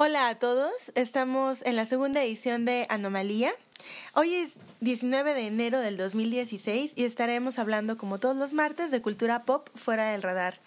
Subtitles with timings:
[0.00, 3.52] Hola a todos, estamos en la segunda edición de Anomalía.
[4.14, 9.02] Hoy es 19 de enero del 2016 y estaremos hablando como todos los martes de
[9.02, 10.60] cultura pop fuera del radar.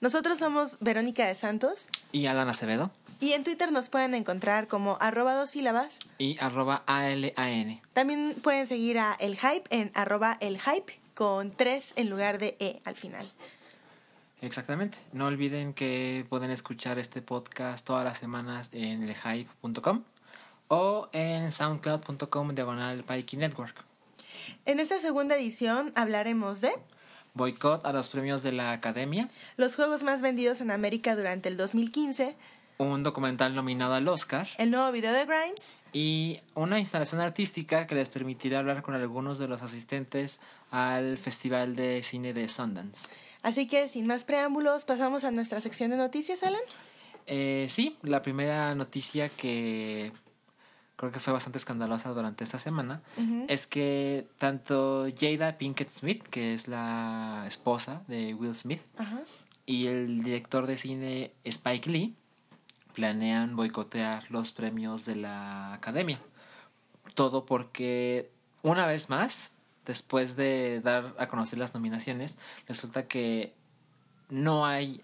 [0.00, 1.88] Nosotros somos Verónica de Santos.
[2.12, 2.90] Y Alan Acevedo.
[3.20, 5.98] Y en Twitter nos pueden encontrar como arroba dos sílabas.
[6.18, 7.80] Y arroba ALAN.
[7.92, 12.56] También pueden seguir a El Hype en arroba El Hype con tres en lugar de
[12.58, 13.30] E al final.
[14.40, 14.98] Exactamente.
[15.12, 20.04] No olviden que pueden escuchar este podcast todas las semanas en elhype.com
[20.68, 23.84] o en soundcloud.com diagonal Pikey Network.
[24.64, 26.70] En esta segunda edición hablaremos de
[27.34, 31.56] Boicot a los premios de la Academia, los juegos más vendidos en América durante el
[31.56, 32.36] 2015,
[32.78, 37.94] un documental nominado al Oscar, el nuevo video de Grimes y una instalación artística que
[37.94, 43.08] les permitirá hablar con algunos de los asistentes al Festival de Cine de Sundance.
[43.42, 46.60] Así que, sin más preámbulos, pasamos a nuestra sección de noticias, Alan.
[47.26, 50.12] Eh, sí, la primera noticia que
[50.96, 53.02] creo que fue bastante escandalosa durante esta semana
[53.46, 58.80] es que tanto Jada Pinkett Smith, que es la esposa de Will Smith,
[59.64, 62.16] y el director de cine Spike Lee
[62.94, 66.20] planean boicotear los premios de la academia.
[67.14, 69.52] Todo porque, una vez más,
[69.88, 72.36] después de dar a conocer las nominaciones,
[72.68, 73.54] resulta que
[74.28, 75.02] no hay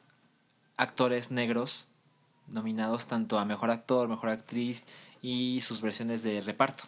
[0.77, 1.89] actores negros
[2.49, 4.85] nominados tanto a mejor actor, mejor actriz
[5.23, 6.85] y sus versiones de reparto.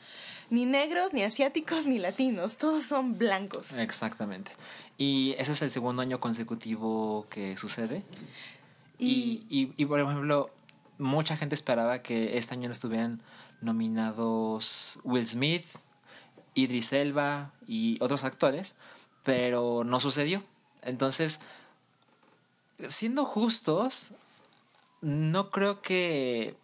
[0.50, 3.72] Ni negros, ni asiáticos, ni latinos, todos son blancos.
[3.72, 4.52] Exactamente.
[4.98, 8.02] Y ese es el segundo año consecutivo que sucede.
[8.98, 10.50] Y, y, y por ejemplo,
[10.98, 13.22] mucha gente esperaba que este año no estuvieran
[13.62, 15.64] nominados Will Smith,
[16.56, 18.74] Idris Elba y otros actores,
[19.22, 20.42] pero no sucedió.
[20.82, 21.40] Entonces,
[22.88, 24.12] siendo justos,
[25.00, 26.56] no creo que,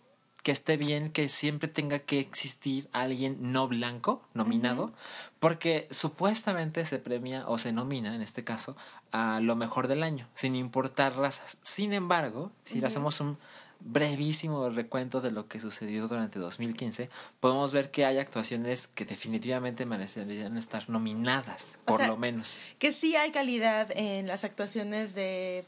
[0.42, 4.92] que esté bien que siempre tenga que existir alguien no blanco nominado,
[5.38, 8.76] porque supuestamente se premia o se nomina, en este caso,
[9.12, 11.58] a lo mejor del año, sin importar razas.
[11.62, 13.36] Sin embargo, si le hacemos un
[13.84, 17.10] brevísimo recuento de lo que sucedió durante 2015,
[17.40, 22.60] podemos ver que hay actuaciones que definitivamente merecerían estar nominadas, por lo menos.
[22.78, 25.64] Que sí hay calidad en las actuaciones de,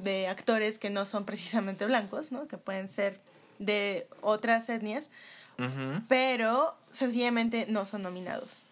[0.00, 2.46] de actores que no son precisamente blancos, ¿no?
[2.48, 3.20] Que pueden ser
[3.58, 5.08] de otras etnias,
[6.08, 8.64] pero sencillamente no son nominados.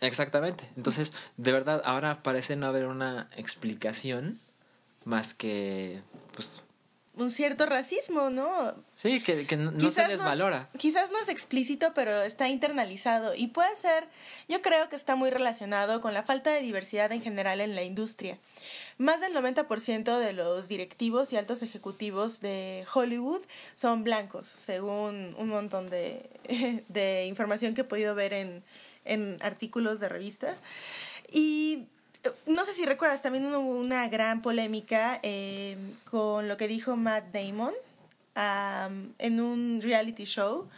[0.00, 0.64] Exactamente.
[0.76, 4.38] Entonces, de verdad, ahora parece no haber una explicación
[5.04, 6.02] más que,
[6.34, 6.62] pues,
[7.16, 8.74] un cierto racismo, ¿no?
[8.94, 10.70] Sí, que, no se les valora.
[10.78, 14.06] quizás no es explícito, pero está internalizado y puede ser,
[14.48, 17.82] yo creo que está muy relacionado con la falta de diversidad en general en la
[17.82, 18.38] industria.
[18.98, 23.42] Más del 90% de los directivos y altos ejecutivos de Hollywood
[23.74, 26.30] son blancos, según un montón de,
[26.88, 28.62] de información que he podido ver en,
[29.04, 30.56] en artículos de revistas.
[31.32, 31.86] Y
[32.46, 35.76] no sé si recuerdas, también hubo una gran polémica eh,
[36.10, 37.74] con lo que dijo Matt Damon
[39.18, 40.68] en un reality show,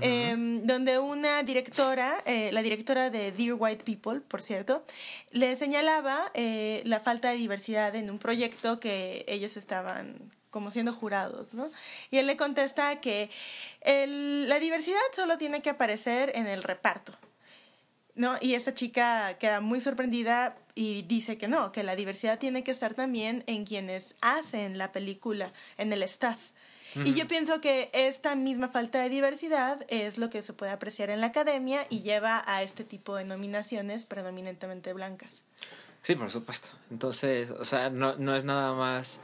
[0.00, 4.84] em, donde una directora, eh, la directora de Dear White People, por cierto,
[5.30, 10.16] le señalaba eh, la falta de diversidad en un proyecto que ellos estaban
[10.50, 11.70] como siendo jurados, ¿no?
[12.10, 13.30] Y él le contesta que
[13.84, 17.12] la diversidad solo tiene que aparecer en el reparto,
[18.14, 18.36] ¿no?
[18.40, 22.70] Y esta chica queda muy sorprendida y dice que no, que la diversidad tiene que
[22.70, 26.52] estar también en quienes hacen la película, en el staff.
[27.04, 31.10] Y yo pienso que esta misma falta de diversidad es lo que se puede apreciar
[31.10, 35.42] en la academia y lleva a este tipo de nominaciones predominantemente blancas.
[36.00, 36.70] Sí, por supuesto.
[36.90, 39.20] Entonces, o sea, no, no es nada más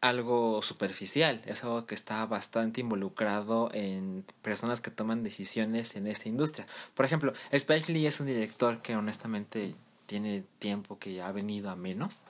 [0.00, 6.28] algo superficial, es algo que está bastante involucrado en personas que toman decisiones en esta
[6.28, 6.66] industria.
[6.94, 9.76] Por ejemplo, Spike Lee es un director que honestamente
[10.10, 12.24] tiene tiempo que ya ha venido a menos.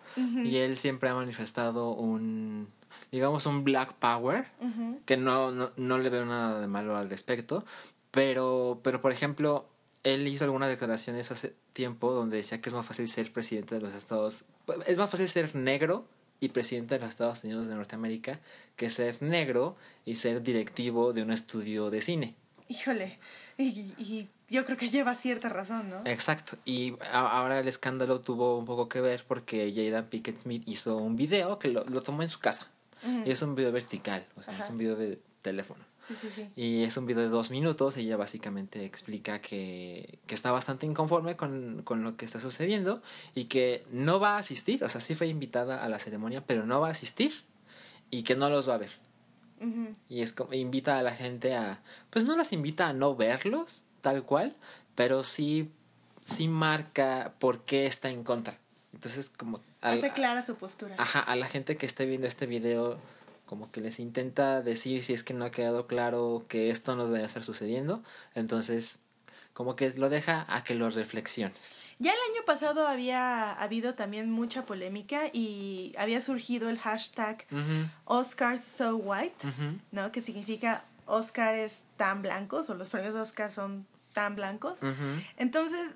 [0.45, 2.69] Y él siempre ha manifestado un
[3.11, 4.49] digamos un black power
[5.07, 7.65] que no, no, no le veo nada de malo al respecto.
[8.11, 9.67] Pero pero por ejemplo
[10.03, 13.81] él hizo algunas declaraciones hace tiempo donde decía que es más fácil ser presidente de
[13.81, 14.45] los Estados
[14.87, 16.05] es más fácil ser negro
[16.39, 18.41] y presidente de los Estados Unidos de Norteamérica
[18.77, 22.35] que ser negro y ser directivo de un estudio de cine.
[22.71, 23.19] Híjole,
[23.59, 26.03] y, yo creo que lleva cierta razón, ¿no?
[26.05, 26.57] Exacto.
[26.65, 31.17] Y ahora el escándalo tuvo un poco que ver porque Jada Pickett Smith hizo un
[31.17, 32.69] video que lo, tomó en su casa.
[33.25, 35.83] Y es un video vertical, o sea, es un video de teléfono.
[36.07, 36.51] Sí, sí, sí.
[36.55, 37.97] Y es un video de dos minutos.
[37.97, 43.03] Ella básicamente explica que, que está bastante inconforme con, con, lo que está sucediendo
[43.35, 44.85] y que no va a asistir.
[44.85, 47.33] O sea, sí fue invitada a la ceremonia, pero no va a asistir.
[48.11, 48.91] y que no los va a ver.
[50.09, 53.85] Y es como invita a la gente a, pues no los invita a no verlos,
[54.01, 54.57] tal cual,
[54.95, 55.71] pero sí,
[56.23, 58.59] sí marca por qué está en contra.
[58.95, 59.61] Entonces, como...
[59.83, 60.95] Hace clara su postura.
[60.99, 62.99] Ajá, a la gente que esté viendo este video,
[63.47, 67.09] como que les intenta decir si es que no ha quedado claro que esto no
[67.09, 68.03] debe estar sucediendo.
[68.35, 69.01] Entonces,
[69.53, 71.80] como que lo deja a que lo reflexiones.
[72.01, 77.47] Ya el año pasado había habido también mucha polémica y había surgido el hashtag
[78.07, 79.47] Oscars So White,
[79.93, 80.11] ¿no?
[80.11, 84.81] Que significa Oscars tan blancos o los premios Oscar son tan blancos.
[85.37, 85.91] Entonces,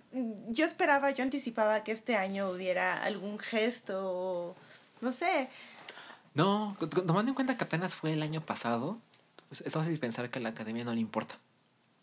[0.49, 4.57] yo esperaba, yo anticipaba que este año hubiera algún gesto o
[5.01, 5.49] no sé.
[6.35, 8.99] No, tomando en cuenta que apenas fue el año pasado,
[9.49, 11.39] pues es fácil pensar que a la academia no le importa.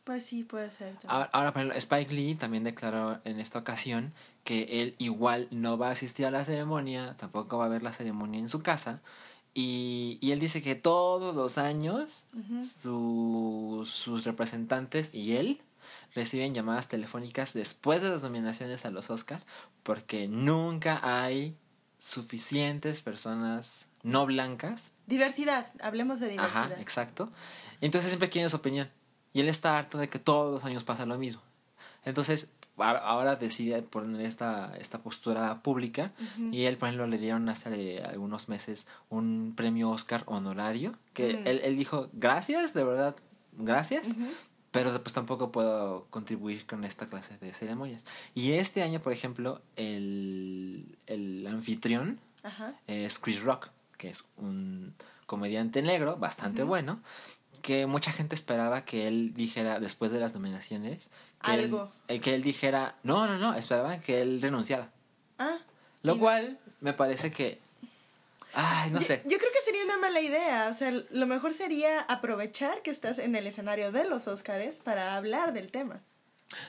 [0.03, 0.95] Pues sí, puede ser.
[1.07, 4.13] Ahora, por ejemplo, Spike Lee también declaró en esta ocasión
[4.43, 7.93] que él igual no va a asistir a la ceremonia, tampoco va a ver la
[7.93, 9.01] ceremonia en su casa.
[9.53, 12.25] Y, y él dice que todos los años
[12.63, 15.61] sus representantes y él
[16.15, 19.43] reciben llamadas telefónicas después de las nominaciones a los Oscars
[19.83, 21.57] porque nunca hay
[21.99, 24.93] suficientes personas no blancas.
[25.05, 26.71] Diversidad, hablemos de diversidad.
[26.71, 27.29] Ajá, exacto.
[27.81, 28.89] Entonces siempre quieren su opinión.
[29.33, 31.41] Y él está harto de que todos los años pasa lo mismo.
[32.03, 36.11] Entonces, ahora decide poner esta, esta postura pública
[36.51, 41.61] y él, por ejemplo, le dieron hace algunos meses un premio Oscar honorario, que él,
[41.63, 43.15] él, dijo, gracias, de verdad,
[43.53, 44.13] gracias,
[44.71, 48.05] pero pues tampoco puedo contribuir con esta clase de ceremonias.
[48.33, 52.19] Y este año, por ejemplo, el, el anfitrión
[52.87, 54.93] es Chris Rock, que es un
[55.27, 56.99] comediante negro bastante bueno
[57.61, 61.09] que mucha gente esperaba que él dijera después de las nominaciones
[61.43, 61.91] que algo.
[62.07, 64.89] él, eh, que él dijera no no no esperaban que él renunciara
[65.37, 65.57] ah
[66.03, 67.59] lo cual me parece que
[68.53, 69.21] ay no sé.
[69.23, 73.17] yo creo que sería una mala idea o sea lo mejor sería aprovechar que estás
[73.17, 76.01] en el escenario de los Óscares para hablar del tema.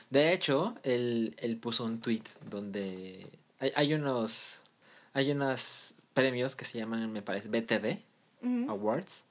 [0.09, 3.27] De hecho él, él puso un tweet donde
[3.59, 4.61] hay, hay unos
[5.13, 7.99] hay unos premios que se llaman me parece BTD
[8.69, 9.25] Awards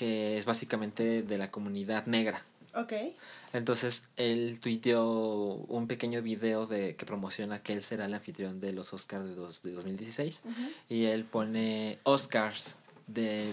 [0.00, 2.42] que es básicamente de la comunidad negra.
[2.74, 2.94] Ok.
[3.52, 8.72] Entonces él tuiteó un pequeño video de que promociona que él será el anfitrión de
[8.72, 10.40] los Oscars de, dos, de 2016
[10.88, 12.76] y él pone Oscars
[13.08, 13.52] de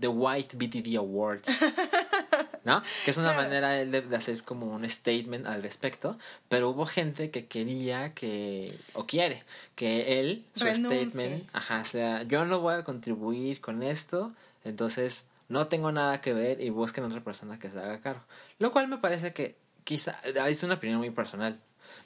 [0.00, 1.50] The White BTD Awards.
[2.64, 2.82] ¿No?
[3.04, 6.18] Que es una manera de, de, hacer como un statement al respecto,
[6.48, 9.44] pero hubo gente que quería que, o quiere,
[9.76, 15.66] que él, su statement, ajá, sea, yo no voy a contribuir con esto, entonces no
[15.66, 18.22] tengo nada que ver y busquen otra persona que se haga cargo.
[18.58, 21.60] Lo cual me parece que quizá, es una opinión muy personal,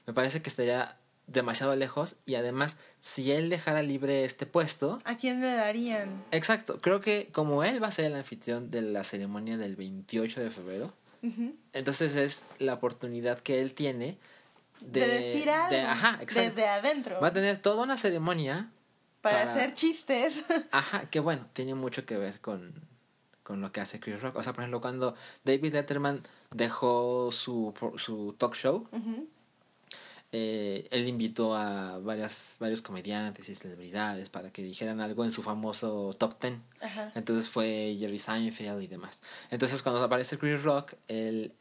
[0.07, 0.97] me parece que estaría
[1.27, 4.99] demasiado lejos y además si él dejara libre este puesto...
[5.05, 6.25] ¿A quién le darían?
[6.31, 10.41] Exacto, creo que como él va a ser el anfitrión de la ceremonia del 28
[10.41, 10.95] de febrero,
[11.73, 14.19] entonces es la oportunidad que él tiene
[14.81, 17.21] de, decir algo ajá, desde adentro.
[17.21, 18.71] Va a tener toda una ceremonia
[19.21, 20.45] para hacer chistes.
[20.71, 22.94] Ajá, que bueno, tiene mucho que ver con
[23.45, 24.37] con lo que hace Chris Rock.
[24.37, 25.15] O sea, por ejemplo, cuando
[25.45, 28.89] David Letterman dejó su, su talk show,
[30.33, 35.45] eh, él invitó a varias, varios comediantes y celebridades para que dijeran algo en su
[35.45, 36.63] famoso top ten.
[37.15, 39.21] Entonces fue Jerry Seinfeld y demás.
[39.51, 41.53] Entonces cuando aparece Chris Rock, él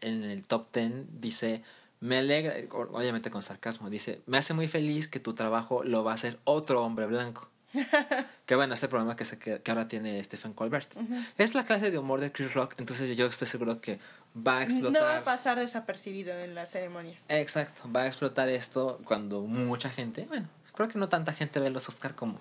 [0.00, 1.62] en el top ten dice,
[2.00, 6.12] me alegra, obviamente con sarcasmo, dice, me hace muy feliz que tu trabajo lo va
[6.12, 7.51] a hacer otro hombre blanco.
[8.46, 10.90] que bueno, ese problema que, se, que, ahora tiene Stephen Colbert.
[11.38, 13.98] Es la clase de humor de Chris Rock, entonces yo estoy seguro que
[14.36, 15.02] va a explotar.
[15.02, 17.16] No va a pasar desapercibido en la ceremonia.
[17.28, 21.70] Exacto, va a explotar esto cuando mucha gente, bueno, creo que no tanta gente ve
[21.70, 22.38] los Oscar como,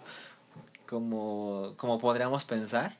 [0.85, 2.97] como, como podríamos pensar,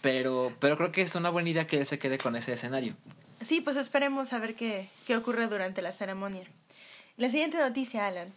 [0.00, 2.94] pero, pero creo que es una buena idea que él se quede con ese escenario.
[3.42, 6.46] Sí, pues esperemos a ver qué, qué ocurre durante la ceremonia.
[7.16, 8.32] La siguiente noticia, Alan.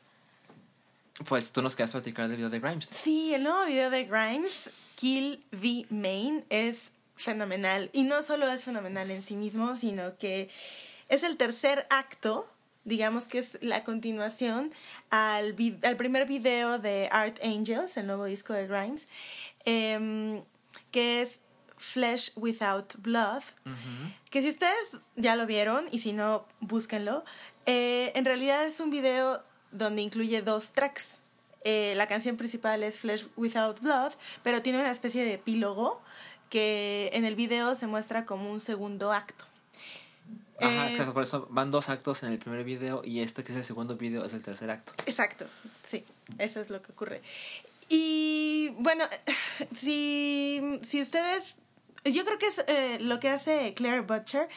[1.26, 2.90] Pues tú nos quedas platicar del video de Grimes.
[2.92, 7.90] Sí, el nuevo video de Grimes, Kill V Main, es fenomenal.
[7.92, 10.50] Y no solo es fenomenal en sí mismo, sino que
[11.10, 12.48] es el tercer acto,
[12.84, 14.72] digamos que es la continuación
[15.10, 19.08] al, al primer video de Art Angels, el nuevo disco de Grimes,
[19.66, 20.44] em,
[20.92, 21.42] que es
[21.78, 23.44] Flesh Without Blood,
[24.30, 24.78] que si ustedes
[25.16, 27.24] ya lo vieron y si no, búsquenlo,
[27.66, 31.18] eh, en realidad es un video donde incluye dos tracks.
[31.64, 36.02] Eh, la canción principal es Flesh Without Blood, pero tiene una especie de epílogo
[36.50, 39.46] que en el video se muestra como un segundo acto.
[40.60, 43.52] Ajá, eh, exacto, por eso van dos actos en el primer video y este que
[43.52, 44.94] es el segundo video es el tercer acto.
[45.06, 45.46] Exacto,
[45.84, 46.04] sí,
[46.38, 47.22] eso es lo que ocurre.
[47.90, 49.06] Y bueno,
[49.76, 51.58] si, si ustedes,
[52.06, 54.48] yo creo que es eh, lo que hace Claire Butcher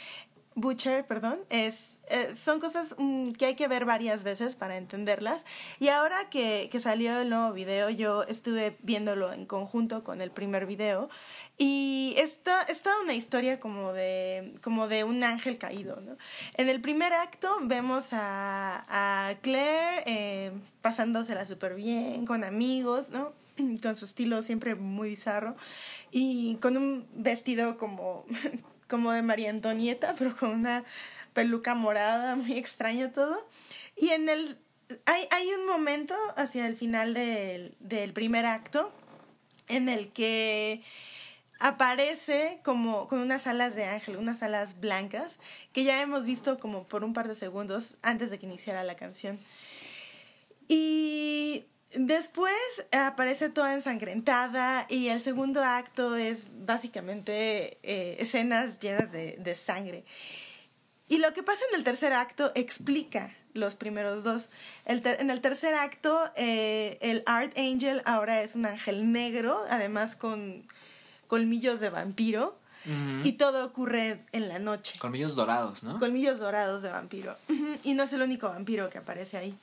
[0.57, 5.45] Butcher, perdón, es, eh, son cosas mm, que hay que ver varias veces para entenderlas.
[5.79, 10.33] Y ahora que, que, salió el nuevo video, yo estuve viéndolo en conjunto con el
[10.33, 11.09] primer video.
[11.57, 16.17] Y esta es toda una historia como de, como de un ángel caído, ¿no?
[16.55, 20.53] En el primer acto vemos a, a Claire eh,
[20.83, 23.33] pasándosela súper bien, con amigos, ¿no?
[23.83, 25.57] con su estilo siempre muy bizarro
[26.11, 28.25] y con un vestido como
[28.91, 30.85] como de María Antonieta, pero con una
[31.33, 33.49] peluca morada, muy extraño todo.
[33.97, 34.59] Y en el...
[35.07, 38.93] Hay, hay un momento hacia el final del, del primer acto
[39.69, 40.83] en el que
[41.61, 45.39] aparece como con unas alas de ángel, unas alas blancas,
[45.73, 48.97] que ya hemos visto como por un par de segundos antes de que iniciara la
[48.97, 49.39] canción.
[50.67, 52.55] Y Después
[52.93, 60.05] aparece toda ensangrentada y el segundo acto es básicamente eh, escenas llenas de, de, sangre.
[61.09, 64.51] Y lo que pasa en el tercer acto explica los primeros dos.
[64.85, 70.15] El en el tercer acto, eh, el Art Angel ahora es un ángel negro, además
[70.15, 70.65] con
[71.27, 72.59] colmillos de vampiro.
[73.25, 74.99] Y todo ocurre en la noche.
[74.99, 75.99] Colmillos dorados, ¿no?
[75.99, 77.37] Colmillos dorados de vampiro.
[77.85, 79.55] Y no es el único vampiro que aparece ahí.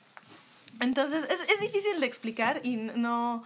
[0.80, 3.44] Entonces, es, es difícil de explicar y no,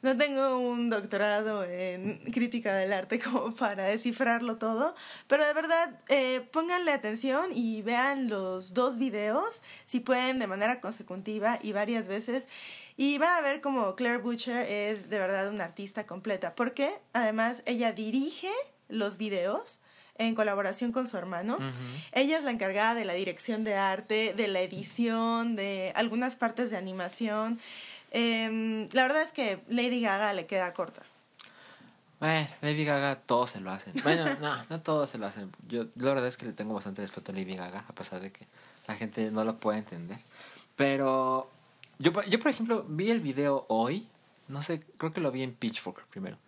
[0.00, 4.94] no tengo un doctorado en crítica del arte como para descifrarlo todo,
[5.26, 10.80] pero de verdad eh, pónganle atención y vean los dos videos, si pueden, de manera
[10.80, 12.48] consecutiva y varias veces.
[12.96, 17.62] Y van a ver como Claire Butcher es de verdad una artista completa, porque además
[17.66, 18.50] ella dirige
[18.88, 19.80] los videos
[20.18, 21.58] en colaboración con su hermano.
[22.12, 26.70] Ella es la encargada de la dirección de arte, de la edición, de algunas partes
[26.70, 27.58] de animación.
[28.10, 31.02] Em, la verdad es que Lady Gaga le queda corta.
[32.20, 33.94] Bueno, Lady Gaga todos se lo hacen.
[34.02, 35.52] Bueno, no, no todos se lo hacen.
[35.68, 38.32] Yo la verdad es que le tengo bastante respeto a Lady Gaga, a pesar de
[38.32, 38.46] que
[38.86, 40.18] la gente no lo puede entender.
[40.74, 41.50] Pero
[41.98, 44.08] yo, yo por ejemplo, vi el video hoy.
[44.48, 46.38] No sé, creo que lo vi en Pitchfork primero.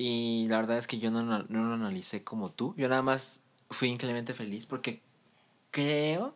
[0.00, 2.72] Y la verdad es que yo no, no, lo analicé como tú.
[2.76, 5.02] Yo nada más fui increíblemente feliz porque
[5.72, 6.34] creo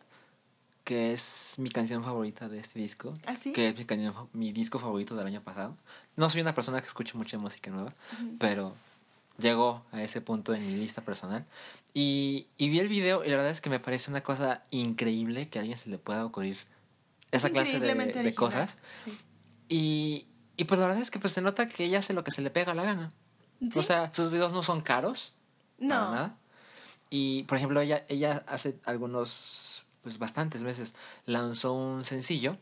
[0.83, 3.13] que es mi canción favorita de este disco.
[3.25, 3.53] ¿Ah, sí?
[3.53, 5.77] Que es mi, canción, mi disco favorito del año pasado.
[6.17, 7.93] No soy una persona que escuche mucha música nueva,
[8.37, 8.75] pero
[9.37, 11.45] llegó a ese punto en mi lista personal.
[11.93, 15.47] Y, y vi el video y la verdad es que me parece una cosa increíble
[15.47, 16.57] que a alguien se le pueda ocurrir
[17.31, 18.75] esa clase de, de cosas.
[19.69, 20.27] Y,
[20.57, 22.41] y pues la verdad es que pues se nota que ella hace lo que se
[22.41, 23.09] le pega la gana.
[23.75, 25.33] O sea, sus videos no son caros.
[25.79, 26.11] No.
[26.11, 26.37] nada.
[27.09, 32.57] Y, por ejemplo, ella, ella hace algunos, pues bastantes meses, lanzó un sencillo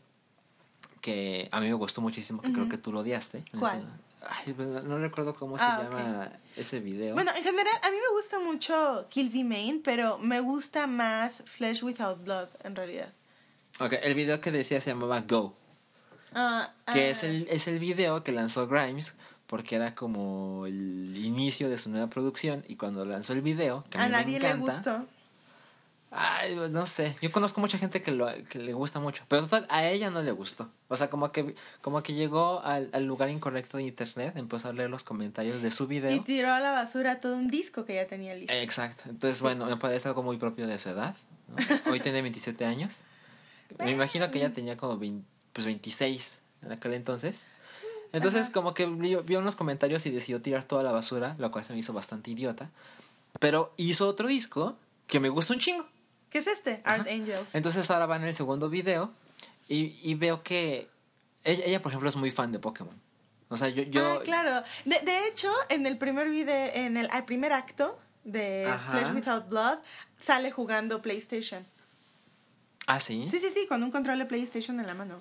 [1.00, 3.44] que a mí me gustó muchísimo, que creo que tú lo odiaste.
[3.58, 3.84] ¿Cuál?
[4.28, 7.14] Ay, pues no recuerdo cómo se ah, llama ese video.
[7.14, 11.42] Bueno, en general, a mí me gusta mucho Kill V Main, pero me gusta más
[11.46, 13.12] Flesh Without Blood, en realidad.
[13.80, 15.56] Ok, el video que decía se llamaba Go.
[16.34, 17.26] Ah, que es, ah.
[17.26, 19.14] el, es el video que lanzó Grimes
[19.52, 23.84] porque era como el inicio de su nueva producción y cuando lanzó el video...
[23.98, 25.04] a, nadie le gustó.
[26.10, 27.18] Ay, pues, no sé.
[27.20, 30.22] Yo conozco mucha gente que, lo, que le gusta mucho, pero total, a ella no
[30.22, 30.70] le gustó.
[30.88, 34.72] O sea, como que, como que llegó al, al, lugar incorrecto de internet, empezó a
[34.72, 36.10] leer los comentarios de su video.
[36.10, 38.54] Y tiró a la basura todo un disco que ya tenía listo.
[38.54, 39.02] Exacto.
[39.10, 41.14] Entonces, bueno, me parece algo muy propio de su edad.
[41.90, 43.04] Hoy tiene 27 años.
[43.78, 44.98] Me imagino que ella tenía como
[45.52, 47.48] pues 26 en aquel entonces.
[48.12, 51.72] Entonces, como que vio, unos comentarios y decidió tirar toda la basura, lo cual se
[51.72, 52.70] me hizo bastante idiota.
[53.40, 54.76] Pero hizo otro disco
[55.06, 55.86] que me gusta un chingo.
[56.28, 56.82] ¿Qué es este?
[56.84, 57.54] Art Angels.
[57.54, 59.12] Entonces ahora va en el segundo video
[59.68, 60.88] y, y veo que
[61.44, 62.94] ella, ella, por ejemplo, es muy fan de Pokémon.
[63.48, 63.82] O sea, yo...
[63.82, 64.20] yo...
[64.20, 64.62] Ah, claro.
[64.84, 69.78] De, de hecho, en el primer video, en el, primer acto de Flesh Without Blood,
[70.20, 71.66] sale jugando PlayStation.
[72.86, 73.26] ¿Ah, sí?
[73.30, 75.20] Sí, sí, sí, con un control de PlayStation en la mano.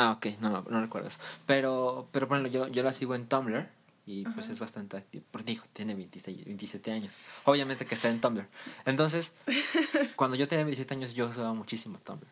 [0.00, 1.18] Ah, ok, no, no, eso.
[1.44, 3.66] Pero, pero bueno, yo, yo la sigo en Tumblr
[4.06, 5.24] y pues es bastante activo.
[5.32, 7.12] Por digo, tiene 26, 27 años.
[7.44, 8.46] Obviamente que está en Tumblr.
[8.84, 9.34] Entonces,
[10.14, 12.28] cuando yo tenía 27 años, yo usaba muchísimo Tumblr.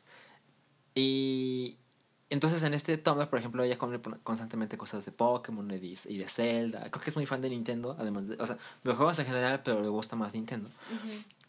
[0.95, 1.77] Y
[2.31, 6.91] entonces en este Tumblr, por ejemplo, ella come constantemente cosas de Pokémon y de Zelda.
[6.91, 9.63] Creo que es muy fan de Nintendo, además de, o sea, de juegos en general,
[9.65, 10.69] pero le gusta más Nintendo.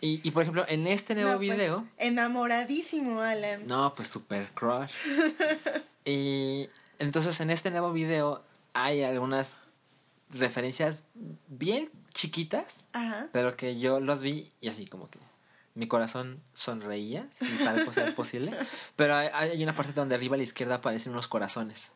[0.01, 1.87] y, y, por ejemplo, en este nuevo pues, video...
[1.97, 3.65] enamoradísimo, Alan.
[3.67, 4.91] No, pues super crush.
[6.07, 6.69] Y
[6.99, 8.41] entonces en este nuevo video
[8.73, 9.57] hay algunas
[10.29, 11.03] referencias
[11.47, 12.85] bien chiquitas,
[13.33, 15.19] pero que yo los vi y así como que
[15.77, 18.51] mi corazón sonreía, si tal cosa es posible.
[18.95, 21.93] Pero hay, una parte donde arriba a la izquierda aparecen unos corazones.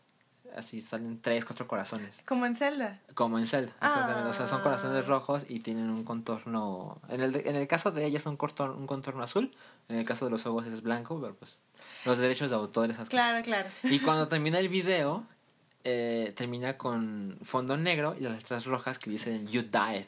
[0.56, 2.22] así salen tres, cuatro corazones.
[2.28, 3.00] Como en Zelda.
[3.16, 4.30] Como en Zelda, exactamente.
[4.30, 5.10] O sea, son corazones ah.
[5.10, 7.02] rojos y tienen un contorno.
[7.10, 9.52] En el, en el caso de ella es un contorno, un contorno azul.
[9.90, 11.60] En el caso de los ojos es blanco, pero pues
[12.06, 13.68] los derechos de autor, esas Claro, claro.
[13.84, 15.26] Y cuando termina el video,
[15.84, 20.06] eh, termina con fondo negro y las letras rojas que dicen You Died.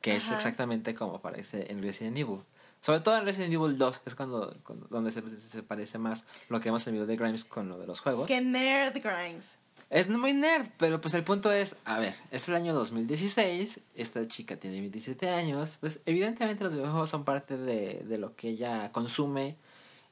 [0.00, 2.40] Que es exactamente como aparece en Resident Evil.
[2.80, 4.56] Sobre todo en Resident Evil 2 es cuando,
[4.88, 7.78] donde se, se, parece más lo que hemos en el video de Grimes con lo
[7.78, 8.26] de los juegos.
[8.26, 9.56] Que nerd Grimes.
[9.90, 14.26] Es muy nerd, pero pues el punto es, a ver, es el año 2016, esta
[14.28, 18.92] chica tiene 27 años, pues evidentemente los videojuegos son parte de, de lo que ella
[18.92, 19.56] consume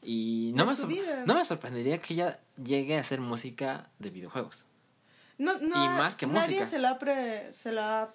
[0.02, 0.75] y no me,
[1.26, 4.64] no me sorprendería que ella llegue a hacer música de videojuegos.
[5.38, 6.99] No, no, y más que nadie se la,
[7.54, 8.11] se la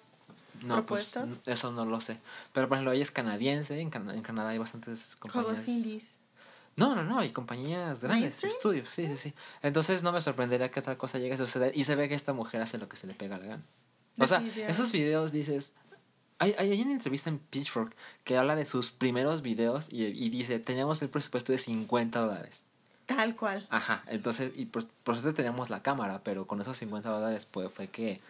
[0.62, 1.12] no, pues
[1.46, 2.18] eso no lo sé.
[2.52, 5.52] Pero por ejemplo, ella es canadiense, en, en Canadá hay bastantes compañías.
[5.52, 6.18] Juegos indies.
[6.76, 9.34] No, no, no, hay compañías grandes, estudios, sí, sí, sí.
[9.62, 12.32] Entonces no me sorprendería que otra cosa llegue a suceder y se ve que esta
[12.32, 13.62] mujer hace lo que se le pega la gana.
[14.18, 15.74] O sea, esos videos dices,
[16.38, 17.94] hay, hay una entrevista en Pitchfork
[18.24, 22.64] que habla de sus primeros videos y, y dice, teníamos el presupuesto de 50 dólares.
[23.06, 23.66] Tal cual.
[23.70, 27.70] Ajá, entonces, y por, por eso teníamos la cámara, pero con esos 50 dólares pues
[27.70, 28.20] fue que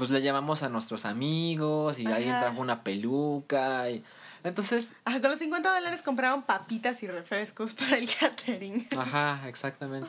[0.00, 4.02] pues le llamamos a nuestros amigos y alguien trajo una peluca y
[4.42, 4.94] entonces...
[5.04, 8.88] Ajá, con los 50 dólares compraron papitas y refrescos para el catering.
[8.96, 10.08] Ajá, exactamente.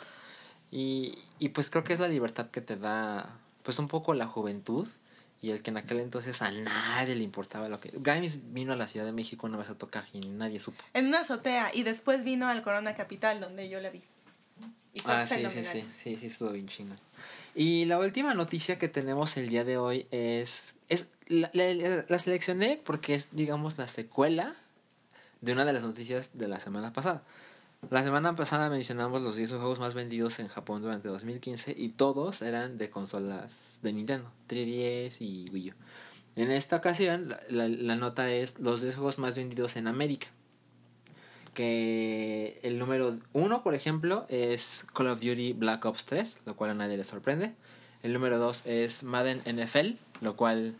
[0.71, 3.27] Y, y pues creo que es la libertad que te da
[3.63, 4.87] pues un poco la juventud
[5.41, 7.91] y el que en aquel entonces a nadie le importaba lo que...
[7.93, 10.81] Grimes vino a la Ciudad de México una vez a tocar y nadie supo.
[10.93, 14.01] En una azotea y después vino al Corona Capital donde yo la vi.
[15.03, 16.97] ah, sí, sí, sí, sí, sí, estuvo bien chingón.
[17.53, 20.77] Y la última noticia que tenemos el día de hoy es...
[20.87, 24.55] es la, la, seleccioné porque es, digamos, la secuela
[25.41, 27.23] de una de las noticias de la semana pasada.
[27.89, 32.41] La semana pasada mencionamos los 10 juegos más vendidos en Japón durante 2015 y todos
[32.41, 35.73] eran de consolas de Nintendo, 3DS y Wii U.
[36.35, 40.27] En esta ocasión la, la nota es los 10 juegos más vendidos en América
[41.53, 46.71] que el número uno, por ejemplo, es Call of Duty Black Ops 3, lo cual
[46.71, 47.53] a nadie le sorprende.
[48.03, 50.75] El número dos es Madden NFL, lo cual...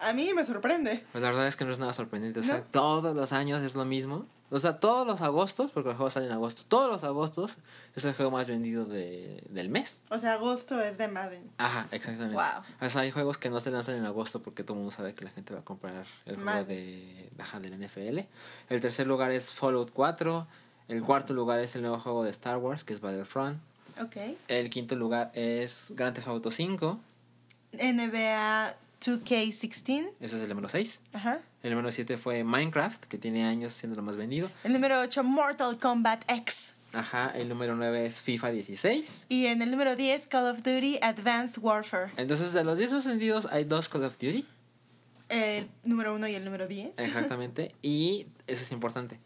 [0.00, 1.04] A mí me sorprende.
[1.12, 2.40] Pues la verdad es que no es nada sorprendente.
[2.40, 4.26] O sea, todos los años es lo mismo.
[4.50, 7.58] O sea, todos los agostos, porque el juego sale en agosto, todos los agostos
[7.94, 10.00] es el juego más vendido de, del mes.
[10.08, 11.50] O sea, agosto es de Madden.
[11.58, 12.34] Ajá, exactamente.
[12.34, 12.62] Wow.
[12.80, 15.14] O sea, hay juegos que no se lanzan en agosto porque todo el mundo sabe
[15.14, 18.20] que la gente va a comprar el juego de, ajá, del NFL.
[18.70, 20.46] El tercer lugar es Fallout 4.
[20.88, 23.58] El cuarto lugar es el nuevo juego de Star Wars, que es Battlefront.
[24.00, 24.16] Ok.
[24.48, 26.98] El quinto lugar es Grand Theft Auto 5.
[27.72, 30.10] NBA 2K16.
[30.20, 31.00] Ese es el número 6.
[31.12, 31.40] Ajá.
[31.62, 34.50] El número 7 fue Minecraft, que tiene años siendo lo más vendido.
[34.62, 36.74] El número 8, Mortal Kombat X.
[36.92, 39.26] Ajá, el número 9 es FIFA 16.
[39.28, 42.12] Y en el número 10, Call of Duty Advanced Warfare.
[42.16, 44.46] Entonces, de los 10 más vendidos, hay dos Call of Duty.
[45.28, 46.92] El número 1 y el número 10.
[46.96, 47.74] Exactamente.
[47.82, 49.18] y eso es importante.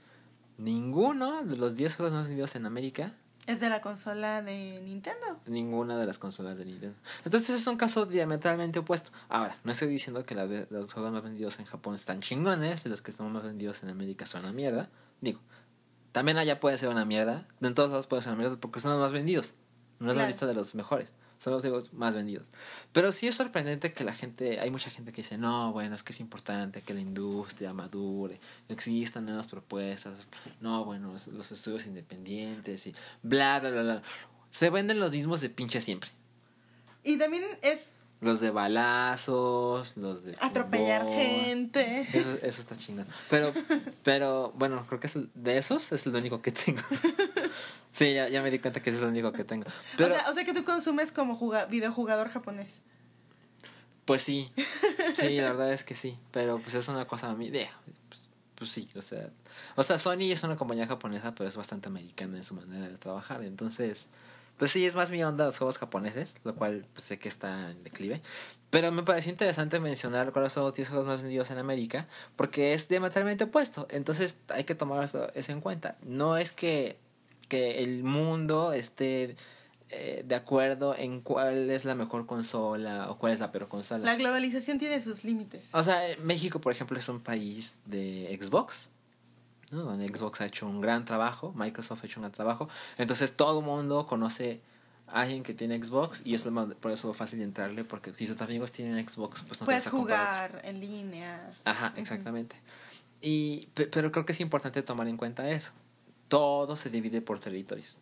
[0.58, 3.14] Ninguno de los 10 juegos más vendidos en América
[3.46, 5.40] es de la consola de Nintendo.
[5.46, 6.96] Ninguna de las consolas de Nintendo.
[7.24, 9.10] Entonces es un caso diametralmente opuesto.
[9.28, 13.02] Ahora, no estoy diciendo que los juegos más vendidos en Japón están chingones y los
[13.02, 14.88] que están más vendidos en América son una mierda.
[15.20, 15.40] Digo,
[16.12, 17.46] también allá puede ser una mierda.
[17.60, 19.54] En todos lados puede ser una mierda porque son los más vendidos.
[19.98, 22.46] No es la lista de los mejores son los juegos más vendidos.
[22.92, 26.04] Pero sí es sorprendente que la gente, hay mucha gente que dice, no, bueno, es
[26.04, 30.14] que es importante que la industria madure, existan nuevas propuestas,
[30.60, 34.02] no, bueno, los estudios independientes y bla, bla, bla, bla.
[34.50, 36.10] Se venden los mismos de pinche siempre.
[37.02, 37.90] Y también es
[38.22, 40.36] los de balazos, los de...
[40.40, 42.06] Atropellar gente.
[42.12, 43.10] Eso, eso está chingado.
[43.28, 43.52] Pero,
[44.04, 46.82] pero, bueno, creo que es de esos es el único que tengo.
[47.92, 49.66] sí, ya, ya me di cuenta que ese es el único que tengo.
[49.96, 51.36] Pero, o, sea, que tú consumes como
[51.68, 52.80] videojugador japonés.
[54.04, 54.52] Pues sí,
[55.16, 56.16] sí, la verdad es que sí.
[56.30, 57.68] Pero pues es una cosa a mí de...
[58.08, 59.30] Pues, pues sí, o sea...
[59.74, 62.98] O sea, Sony es una compañía japonesa, pero es bastante americana en su manera de
[62.98, 63.42] trabajar.
[63.42, 64.08] Entonces
[64.56, 67.70] pues sí, es más mi onda los juegos japoneses, lo cual pues, sé que está
[67.70, 68.20] en declive.
[68.70, 72.72] Pero me pareció interesante mencionar cuáles son los 10 juegos más vendidos en América, porque
[72.72, 73.86] es diametralmente opuesto.
[73.90, 75.96] Entonces hay que tomar eso, en cuenta.
[76.02, 76.96] No es que,
[77.48, 79.36] que el mundo esté
[79.90, 84.04] eh, de acuerdo en cuál es la mejor consola o cuál es la peor consola.
[84.04, 85.68] La globalización tiene sus límites.
[85.72, 88.88] O sea, México, por ejemplo, es un país de Xbox
[89.78, 92.68] donde Xbox ha hecho un gran trabajo, Microsoft ha hecho un gran trabajo.
[92.98, 94.60] Entonces todo el mundo conoce
[95.08, 96.46] a alguien que tiene Xbox y es
[96.80, 100.80] por eso fácil entrarle, porque si tus amigos tienen Xbox, pues no Puedes jugar en
[100.80, 101.50] línea.
[101.64, 102.56] Ajá, exactamente.
[103.20, 105.72] y, pero creo que es importante tomar en cuenta eso.
[106.28, 107.98] Todo se divide por territorios.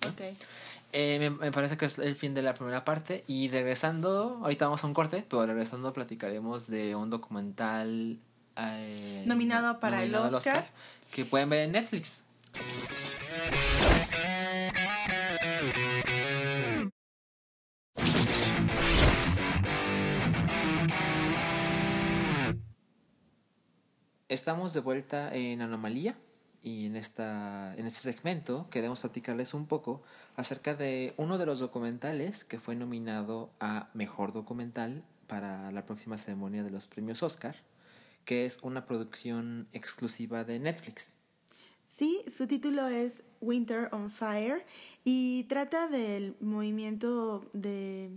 [0.00, 0.46] Exacto.
[0.92, 3.24] Eh, me, parece que es el fin de la primera parte.
[3.26, 8.18] Y regresando, ahorita vamos a un corte, pero regresando platicaremos de un documental
[8.56, 10.66] eh, nominado para el Oscar
[11.10, 12.24] que pueden ver en Netflix.
[24.28, 26.16] Estamos de vuelta en Anomalía
[26.60, 30.02] y en, esta, en este segmento queremos platicarles un poco
[30.34, 36.18] acerca de uno de los documentales que fue nominado a Mejor Documental para la próxima
[36.18, 37.56] ceremonia de los premios Oscar,
[38.26, 41.14] que es una producción exclusiva de Netflix.
[41.88, 44.66] Sí, su título es Winter on Fire
[45.04, 48.10] y trata del movimiento de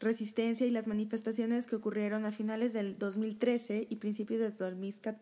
[0.00, 4.40] resistencia y las manifestaciones que ocurrieron a finales del 2013 y principios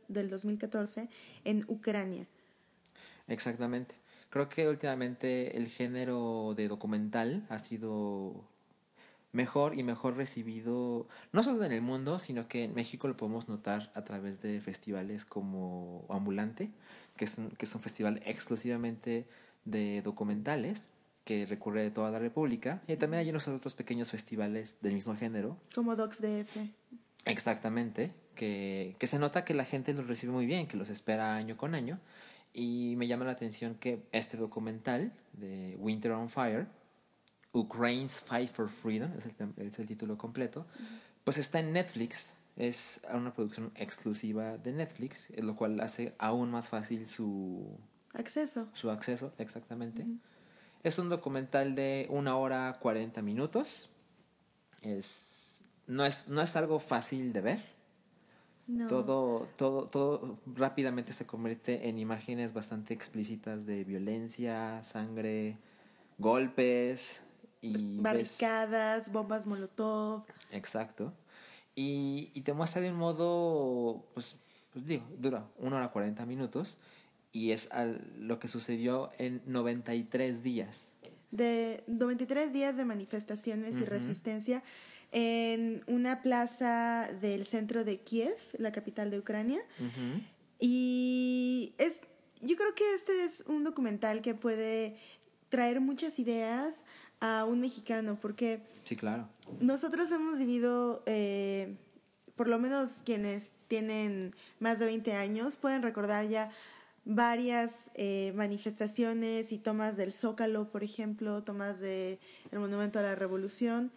[0.08, 1.08] del 2014
[1.44, 2.26] en Ucrania.
[3.28, 3.96] Exactamente.
[4.30, 8.48] Creo que últimamente el género de documental ha sido
[9.32, 13.48] mejor y mejor recibido, no solo en el mundo, sino que en México lo podemos
[13.48, 16.70] notar a través de festivales como Ambulante,
[17.16, 19.26] que es un, que es un festival exclusivamente
[19.64, 20.90] de documentales
[21.24, 22.82] que recurre de toda la República.
[22.86, 25.56] Y también hay unos otros pequeños festivales del mismo género.
[25.74, 26.56] Como DocsDF.
[27.24, 31.36] Exactamente, que, que se nota que la gente los recibe muy bien, que los espera
[31.36, 32.00] año con año.
[32.52, 36.66] Y me llama la atención que este documental de Winter on Fire,
[37.52, 40.66] Ukraine's Fight for Freedom, es el, es el título completo,
[41.24, 42.34] pues está en Netflix.
[42.54, 47.78] Es una producción exclusiva de Netflix, lo cual hace aún más fácil su
[48.12, 48.68] acceso.
[48.74, 50.06] Su acceso, exactamente.
[50.82, 53.88] Es un documental de una hora cuarenta minutos.
[54.82, 57.60] Es, no, es, no es algo fácil de ver.
[58.88, 65.56] Todo, todo, todo rápidamente se convierte en imágenes bastante explícitas de violencia, sangre,
[66.18, 67.22] golpes
[67.62, 70.24] y barricadas, bombas molotov.
[70.50, 71.14] Exacto.
[71.74, 74.36] Y, y te muestra de un modo, pues,
[74.72, 76.76] pues digo, dura una hora cuarenta minutos
[77.32, 77.70] y es
[78.18, 80.92] lo que sucedió en 93 días.
[81.30, 84.62] De 93 días de manifestaciones y resistencia
[85.12, 89.60] en una plaza del centro de Kiev, la capital de Ucrania.
[90.58, 92.00] Y es,
[92.40, 94.96] yo creo que este es un documental que puede
[95.48, 96.84] traer muchas ideas
[97.22, 98.60] a un mexicano, porque...
[98.82, 99.28] Sí, claro.
[99.60, 101.76] Nosotros hemos vivido, eh,
[102.34, 106.50] por lo menos quienes tienen más de 20 años, pueden recordar ya
[107.04, 112.18] varias eh, manifestaciones y tomas del Zócalo, por ejemplo, tomas del
[112.50, 113.92] Monumento a la Revolución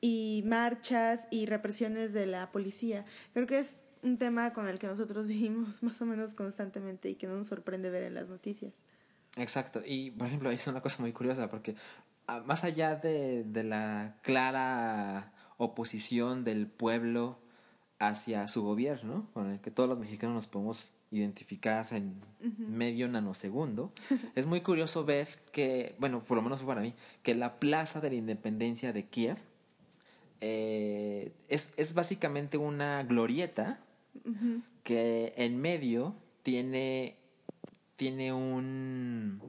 [0.00, 3.04] y marchas y represiones de la policía.
[3.34, 7.16] Creo que es un tema con el que nosotros vivimos más o menos constantemente y
[7.16, 8.84] que no nos sorprende ver en las noticias.
[9.36, 11.76] Exacto, y por ejemplo, es una cosa muy curiosa porque
[12.44, 17.38] más allá de, de la clara oposición del pueblo
[17.98, 23.92] hacia su gobierno, con el que todos los mexicanos nos podemos identificar en medio nanosegundo,
[24.34, 28.10] es muy curioso ver que, bueno, por lo menos para mí, que la Plaza de
[28.10, 29.38] la Independencia de Kiev
[30.40, 33.80] eh, es, es básicamente una glorieta
[34.82, 37.16] que en medio tiene,
[37.96, 39.40] tiene un,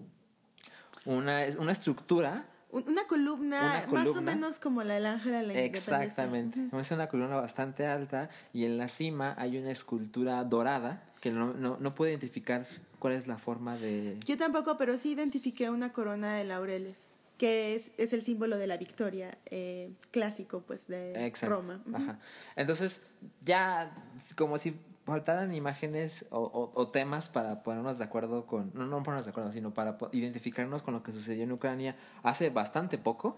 [1.05, 5.59] una, una estructura una columna, más o menos como la del Ángel de la.
[5.59, 6.67] Exactamente.
[6.77, 11.53] Es una columna bastante alta y en la cima hay una escultura dorada que no,
[11.53, 12.65] no, no puedo identificar
[12.99, 14.17] cuál es la forma de...
[14.25, 18.67] Yo tampoco, pero sí identifiqué una corona de laureles que es, es el símbolo de
[18.67, 21.83] la victoria eh, clásico pues de Roma.
[21.93, 22.19] Ajá.
[22.55, 23.01] Entonces,
[23.41, 23.95] ya
[24.35, 24.75] como si
[25.11, 29.51] faltaran imágenes o, o, temas para ponernos de acuerdo con, no, no ponernos de acuerdo,
[29.51, 33.37] sino para identificarnos con lo que sucedió en Ucrania hace bastante poco.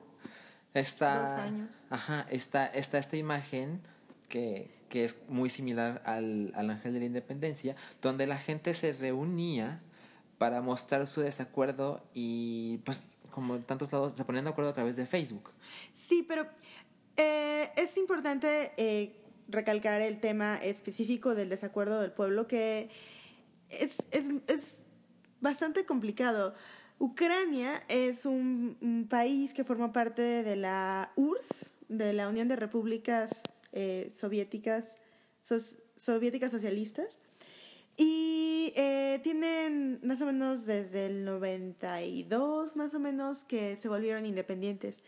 [0.74, 1.86] Está, Dos años.
[1.90, 3.82] Ajá, está, está esta imagen
[4.28, 8.94] que, que es muy similar al, al Ángel de la Independencia, donde la gente se
[8.94, 9.82] reunía
[10.38, 14.74] para mostrar su desacuerdo y pues como en tantos lados se ponían de acuerdo a
[14.74, 15.52] través de Facebook.
[15.94, 16.48] Sí, pero
[17.16, 19.19] eh, es importante eh,
[19.50, 22.90] recalcar el tema específico del desacuerdo del pueblo, que
[23.70, 24.78] es, es, es
[25.42, 26.54] bastante complicado.
[27.00, 33.42] Ucrania es un, país que forma parte de la URSS, de la Unión de Repúblicas
[33.72, 34.96] eh, Soviéticas,
[35.96, 37.08] Soviéticas Socialistas,
[37.96, 44.26] y eh, tienen más o menos desde el 92, más o menos, que se volvieron
[44.26, 45.02] independientes.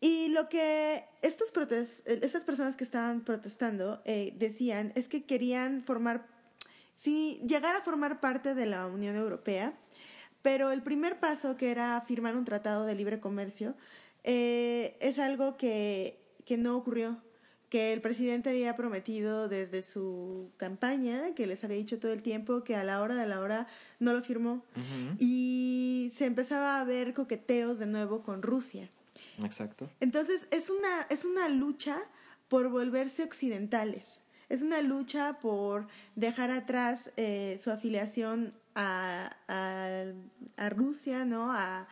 [0.00, 1.52] Y lo que estos
[2.06, 6.26] estas personas que estaban protestando eh, decían es que querían formar,
[6.94, 9.74] sí, llegar a formar parte de la Unión Europea,
[10.42, 13.74] Pero el primer paso, que era firmar un tratado de libre comercio,
[14.22, 17.20] eh, es algo que, que no ocurrió
[17.68, 22.64] que el presidente había prometido desde su campaña, que les había dicho todo el tiempo
[22.64, 23.66] que a la hora de la hora
[23.98, 24.64] no lo firmó.
[25.18, 28.88] Y se empezaba a ver coqueteos de nuevo con Rusia.
[29.44, 29.90] Exacto.
[30.00, 31.98] Entonces es una, es una lucha
[32.48, 34.18] por volverse occidentales.
[34.48, 41.52] Es una lucha por dejar atrás eh, su afiliación a, a, Rusia, ¿no?
[41.52, 41.86] A,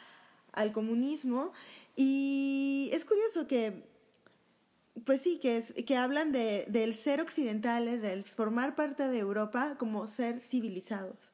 [0.52, 1.52] al comunismo.
[1.96, 3.84] Y es curioso que
[5.04, 9.76] pues sí, que, es, que hablan de, del ser occidentales, del formar parte de Europa
[9.78, 11.32] como ser civilizados.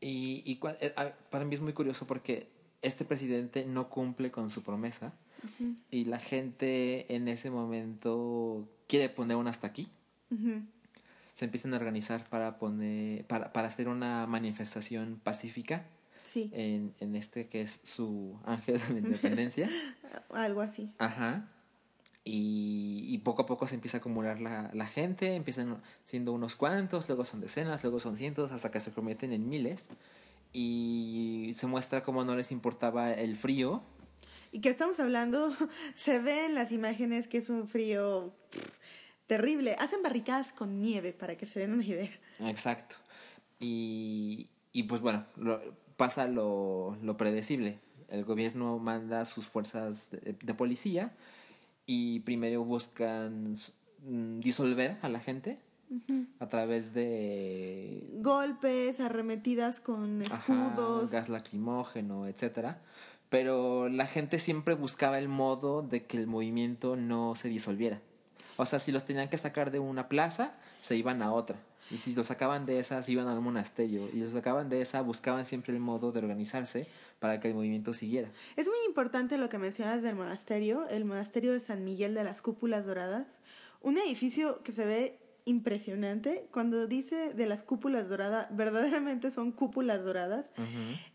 [0.00, 0.94] Y, y eh,
[1.30, 2.48] para mí es muy curioso porque
[2.82, 5.12] este presidente no cumple con su promesa
[5.90, 9.88] y la gente en ese momento quiere poner un hasta aquí.
[11.34, 15.86] Se empiezan a organizar para poner, para, para hacer una manifestación pacífica
[16.34, 19.68] en, en este que es su ángel de la independencia.
[20.30, 20.90] Algo así.
[20.98, 21.48] Ajá.
[22.24, 26.54] Y, y, poco a poco se empieza a acumular la, la, gente, empiezan siendo unos
[26.54, 29.88] cuantos, luego son decenas, luego son cientos, hasta que se prometen en miles.
[30.52, 33.82] Y se muestra como no les importaba el frío.
[34.52, 35.54] Y que estamos hablando,
[35.96, 38.34] se ve en las imágenes que es un frío
[39.26, 39.76] terrible.
[39.78, 42.10] Hacen barricadas con nieve para que se den una idea.
[42.40, 42.96] Exacto.
[43.58, 45.24] Y, y pues bueno,
[45.96, 47.78] pasa lo, lo, predecible.
[48.08, 51.12] El gobierno manda sus fuerzas de, policía
[51.86, 53.54] y primero buscan
[54.00, 55.58] mm, disolver a la gente
[56.38, 62.80] a través de golpes, arremetidas con escudos, gas lacrimógeno, etcétera.
[63.28, 68.00] Pero la gente siempre buscaba el modo de que el movimiento no se disolviera.
[68.56, 70.52] O sea, si los tenían que sacar de una plaza,
[70.82, 71.56] se iban a otra.
[71.90, 74.08] Y si los sacaban de esa, se iban al monasterio.
[74.12, 76.86] Y los sacaban de esa, buscaban siempre el modo de organizarse
[77.18, 78.28] para que el movimiento siguiera.
[78.56, 82.42] Es muy importante lo que mencionas del monasterio, el monasterio de San Miguel de las
[82.42, 83.26] Cúpulas Doradas.
[83.80, 86.46] Un edificio que se ve impresionante.
[86.50, 90.52] Cuando dice de las cúpulas doradas, verdaderamente son cúpulas doradas.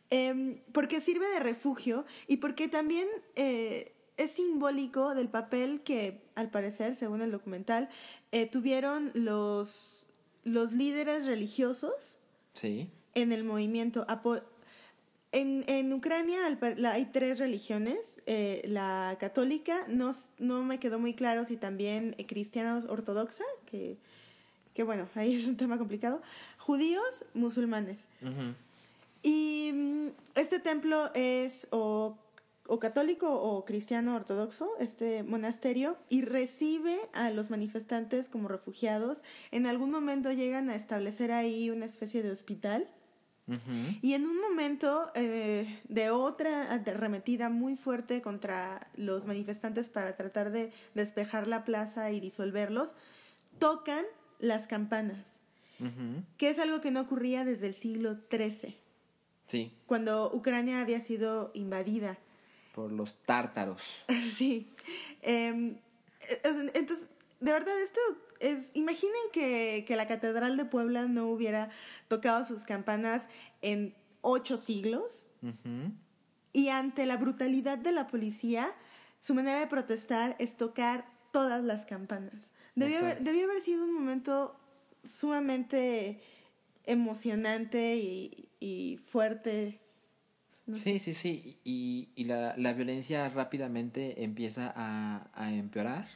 [0.09, 3.07] Em, porque sirve de refugio y porque también...
[3.35, 7.87] Eh, es simbólico del papel que, al parecer, según el documental,
[8.31, 10.07] eh, tuvieron los
[10.47, 12.19] los líderes religiosos
[12.53, 12.89] sí.
[13.13, 14.05] en el movimiento.
[15.33, 16.39] En, en Ucrania
[16.91, 18.21] hay tres religiones.
[18.25, 23.97] Eh, la católica, no, no me quedó muy claro si también cristianos ortodoxa, que,
[24.77, 26.21] que bueno, ahí es un tema complicado.
[26.59, 27.99] Judíos, musulmanes.
[29.23, 32.15] Y mm, este templo es o
[32.69, 39.23] o católico o cristiano ortodoxo, este monasterio, y recibe a los manifestantes como refugiados.
[39.51, 42.89] En algún momento llegan a establecer ahí una especie de hospital.
[44.01, 50.51] Y en un momento eh, de otra arremetida muy fuerte contra los manifestantes para tratar
[50.51, 52.93] de despejar la plaza y disolverlos,
[53.57, 54.03] tocan
[54.39, 55.25] las campanas,
[56.37, 58.77] que es algo que no ocurría desde el siglo XIII.
[59.45, 59.71] Sí.
[59.85, 62.17] Cuando Ucrania había sido invadida
[62.73, 63.81] por los tártaros.
[64.37, 64.71] Sí.
[65.21, 65.77] Em,
[66.73, 67.07] entonces,
[67.39, 67.99] de verdad, esto
[68.39, 68.69] es.
[68.73, 71.69] Imaginen que, que, la Catedral de Puebla no hubiera
[72.07, 73.25] tocado sus campanas
[73.61, 75.25] en ocho siglos.
[76.53, 78.75] Y ante la brutalidad de la policía,
[79.19, 82.51] su manera de protestar es tocar todas las campanas.
[82.77, 84.55] Debió haber, debió haber sido un momento
[85.03, 86.21] sumamente
[86.85, 89.79] emocionante y, y fuerte
[90.73, 91.59] Sí, sí, sí.
[91.63, 96.07] Y, y la, la, violencia rápidamente empieza a, a, empeorar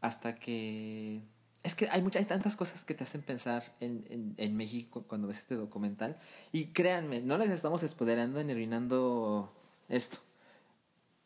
[0.00, 1.20] hasta que...
[1.62, 5.04] Es que hay, muchas, hay tantas cosas que te hacen pensar en, en, en México
[5.06, 6.18] cuando ves este documental.
[6.50, 9.54] Y créanme, no les estamos spoilerando ni arruinando
[9.88, 10.18] esto.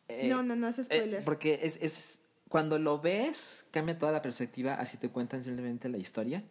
[0.07, 1.23] Eh, no, no, no es eh, spoiler.
[1.23, 5.97] porque es, es, cuando lo ves, cambia toda la perspectiva, así te cuentan simplemente la
[5.97, 6.43] historia.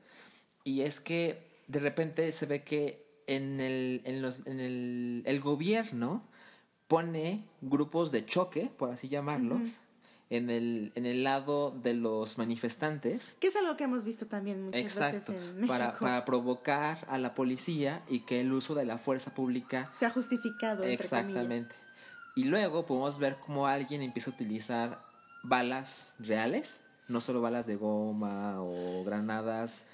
[0.65, 5.41] Y es que de repente se ve que en el, en los, en el, el
[5.41, 6.23] gobierno
[6.87, 9.79] pone grupos de choque, por así llamarlos,
[10.31, 13.35] en, el, en el lado de los manifestantes.
[13.41, 15.69] Que es algo que hemos visto también muchas Exacto, veces en México.
[15.69, 20.07] Para, para provocar a la policía y que el uso de la fuerza pública se
[20.07, 20.85] ha justificado.
[20.85, 21.75] Exactamente.
[22.35, 25.07] Y luego podemos ver cómo alguien empieza a utilizar
[25.49, 29.85] balas reales, no solo balas de goma o granadas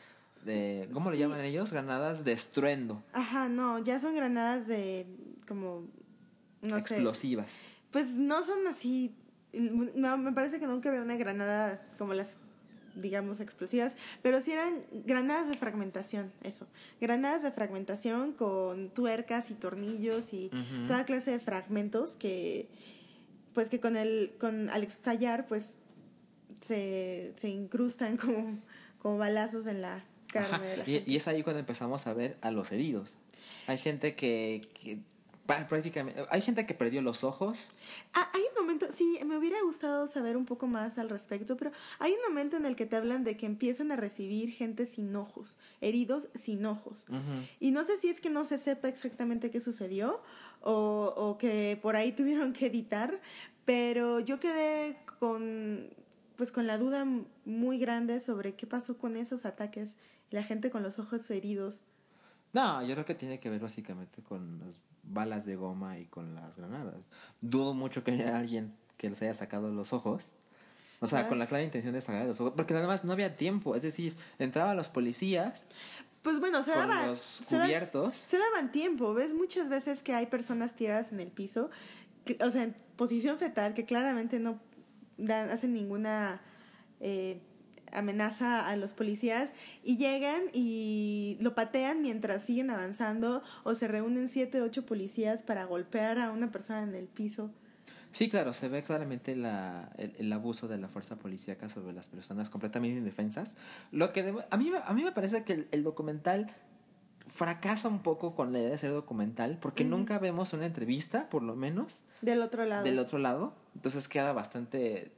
[0.45, 1.73] de ¿cómo le llaman ellos?
[1.73, 3.03] Granadas de estruendo.
[3.13, 5.07] Ajá, no, ya son granadas de
[5.47, 5.87] como
[6.63, 7.63] no explosivas.
[7.91, 9.15] Pues no son así
[9.53, 12.37] no, me parece que nunca veo una granada como las
[12.95, 16.67] digamos, explosivas, pero sí eran granadas de fragmentación, eso.
[17.01, 20.51] Granadas de fragmentación con tuercas y tornillos y
[20.87, 22.69] toda clase de fragmentos que,
[23.55, 25.75] pues que con el, con, al estallar, pues
[26.61, 28.59] se, se incrustan como,
[28.99, 32.37] como balazos en la carne de la y, y, es ahí cuando empezamos a ver
[32.41, 33.19] a los heridos.
[33.67, 34.99] Hay gente que, que
[35.47, 37.69] prácticamente hay gente que perdió los ojos
[38.15, 41.73] ah, hay un momento sí me hubiera gustado saber un poco más al respecto pero
[41.99, 45.15] hay un momento en el que te hablan de que empiezan a recibir gente sin
[45.17, 47.05] ojos heridos sin ojos.
[47.61, 50.23] Y no sé si es que no se sepa exactamente qué sucedió
[50.61, 53.21] o, o que por ahí tuvieron que editar
[53.65, 55.89] pero yo quedé con
[56.37, 57.07] pues con la duda
[57.45, 59.97] muy grande sobre qué pasó con esos ataques
[60.31, 61.81] la gente con los ojos heridos
[62.53, 66.35] no, yo creo que tiene que ver básicamente con las balas de goma y con
[66.35, 67.09] las granadas.
[67.41, 70.35] Dudo mucho que haya alguien que les haya sacado los ojos.
[71.01, 72.53] O sea, con la clara intención de sacar los ojos.
[72.55, 73.75] Porque nada más no había tiempo.
[73.75, 75.67] Es decir, entraban los policías.
[76.23, 77.09] Pues bueno, se daban.
[77.09, 78.17] Los cubiertos.
[78.17, 79.13] Se, daban tiempo.
[79.13, 81.71] Ves muchas veces que hay personas tiradas en el piso.
[82.41, 84.61] o sea, en posición fetal, que claramente no
[85.17, 86.41] dan, hacen ninguna.
[87.01, 87.41] Eh,
[87.93, 89.51] amenaza a los policías
[89.85, 95.65] y llegan y lo patean mientras siguen avanzando o se reúnen siete, ocho policías para
[95.65, 97.51] golpear a una persona en el piso.
[98.13, 102.51] Sí, claro, se ve claramente la, el, abuso de la fuerza policíaca sobre las personas
[102.51, 103.57] completamente indefensas.
[103.91, 106.55] Lo que a, mí, a mí me parece que el, documental
[107.27, 111.43] fracasa un poco con la idea de ser documental porque nunca vemos una entrevista, por
[111.43, 112.05] lo menos.
[112.21, 112.85] Del otro lado.
[112.85, 113.55] Del otro lado.
[113.75, 115.13] Entonces queda bastante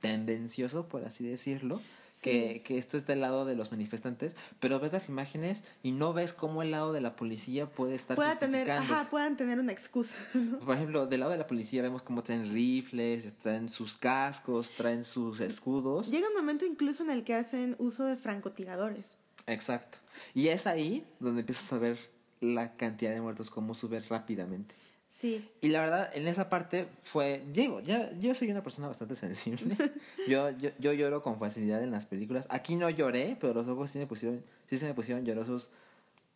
[0.00, 1.80] tendencioso, por así decirlo,
[2.22, 6.12] que, que, esto es del lado de los manifestantes, pero ves las imágenes y no
[6.12, 9.72] ves cómo el lado de la policía puede estar Pueda tener, ajá, puedan tener una
[9.72, 10.14] excusa.
[10.64, 15.04] Por ejemplo, del lado de la policía vemos cómo traen rifles, traen sus cascos, traen
[15.04, 16.08] sus escudos.
[16.10, 19.16] Llega un momento incluso en el que hacen uso de francotiradores.
[19.46, 19.98] Exacto.
[20.34, 21.98] Y es ahí donde empiezas a ver
[22.40, 24.74] la cantidad de muertos, cómo sube rápidamente.
[25.20, 25.50] Sí.
[25.60, 27.42] Y la verdad, en esa parte fue.
[27.52, 29.76] Digo, ya, yo soy una persona bastante sensible.
[30.28, 32.46] yo, yo, yo lloro con facilidad en las películas.
[32.50, 35.70] Aquí no lloré, pero los ojos sí me pusieron, sí se me pusieron llorosos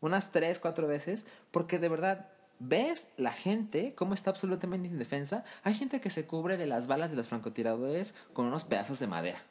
[0.00, 1.26] unas tres, cuatro veces.
[1.52, 5.44] Porque de verdad, ves la gente cómo está absolutamente indefensa.
[5.62, 9.06] Hay gente que se cubre de las balas de los francotiradores con unos pedazos de
[9.06, 9.42] madera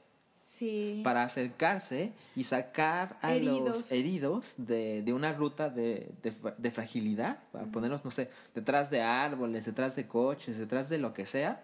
[1.04, 4.54] para acercarse y sacar a los heridos.
[4.58, 9.96] de, de una ruta de, de, fragilidad, para ponerlos, no sé, detrás de árboles, detrás
[9.96, 11.64] de coches, detrás de lo que sea.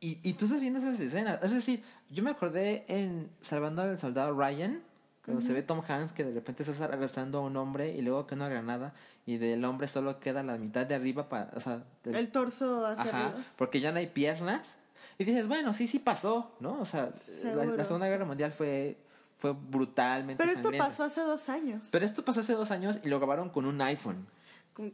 [0.00, 1.42] Y, y tú estás viendo esas escenas.
[1.42, 4.82] Es decir, yo me acordé en Salvando al Soldado Ryan,
[5.24, 8.26] cuando se ve Tom Hanks que de repente está arrastrando a un hombre y luego
[8.26, 8.94] que una granada
[9.26, 13.04] y del hombre solo queda la mitad de arriba para, o sea, el torso hacia
[13.04, 14.78] ajá, porque ya no hay piernas
[15.20, 16.80] y dices, bueno, sí, sí pasó, ¿no?
[16.80, 17.12] O sea,
[17.44, 18.96] la, Segunda Guerra Mundial fue,
[19.36, 20.42] fue brutalmente.
[20.42, 21.88] Pero esto pasó hace dos años.
[21.92, 24.26] Pero esto pasó hace dos años y lo grabaron con un iPhone.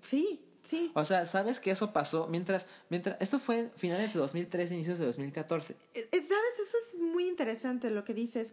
[0.01, 0.91] Sí, sí.
[0.95, 5.07] O sea, ¿sabes que eso pasó mientras, mientras, esto fue finales de 2013, inicios de
[5.07, 5.75] 2014?
[5.75, 6.69] Eh, eh, ¿Sabes?
[6.69, 8.53] Eso es muy interesante lo que dices.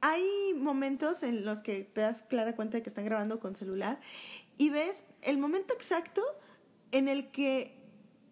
[0.00, 4.00] Hay momentos en los que te das clara cuenta de que están grabando con celular
[4.58, 6.24] y ves el momento exacto
[6.90, 7.85] en el que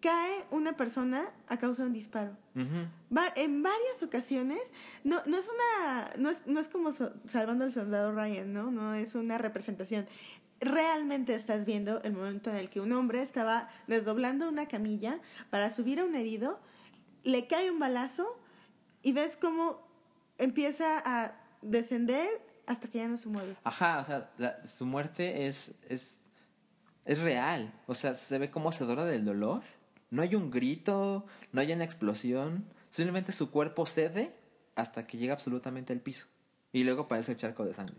[0.05, 2.37] cae una persona a causa de un disparo.
[2.53, 4.61] En varias ocasiones,
[5.03, 6.91] no, no es una, no es, no es como
[7.27, 8.69] salvando al soldado Ryan, ¿no?
[8.69, 10.05] No es una representación.
[10.59, 15.71] Realmente estás viendo el momento en el que un hombre estaba desdoblando una camilla para
[15.71, 16.59] subir a un herido,
[17.23, 18.39] le cae un balazo
[19.01, 19.87] y ves cómo
[20.37, 22.29] empieza a descender
[22.67, 23.55] hasta que ya no se mueve.
[23.63, 26.19] Ajá, o sea, su muerte es, es,
[27.05, 27.73] es real.
[27.87, 29.63] O sea, se ve cómo se dora del dolor
[30.09, 34.35] no hay un grito, no hay una explosión, simplemente su cuerpo cede
[34.75, 36.25] hasta que llega absolutamente al piso.
[36.71, 37.95] Y luego aparece el charco de sangre.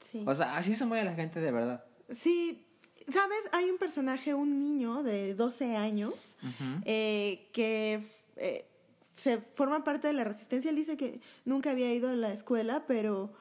[0.00, 0.24] Sí.
[0.26, 1.84] O sea, así se mueve la gente de verdad.
[2.14, 2.66] Sí,
[3.12, 3.38] ¿sabes?
[3.52, 6.36] Hay un personaje, un niño de 12 años,
[6.84, 8.02] eh, que
[8.36, 8.66] eh,
[9.14, 10.70] se forma parte de la resistencia.
[10.70, 13.32] Él dice que nunca había ido a la escuela, pero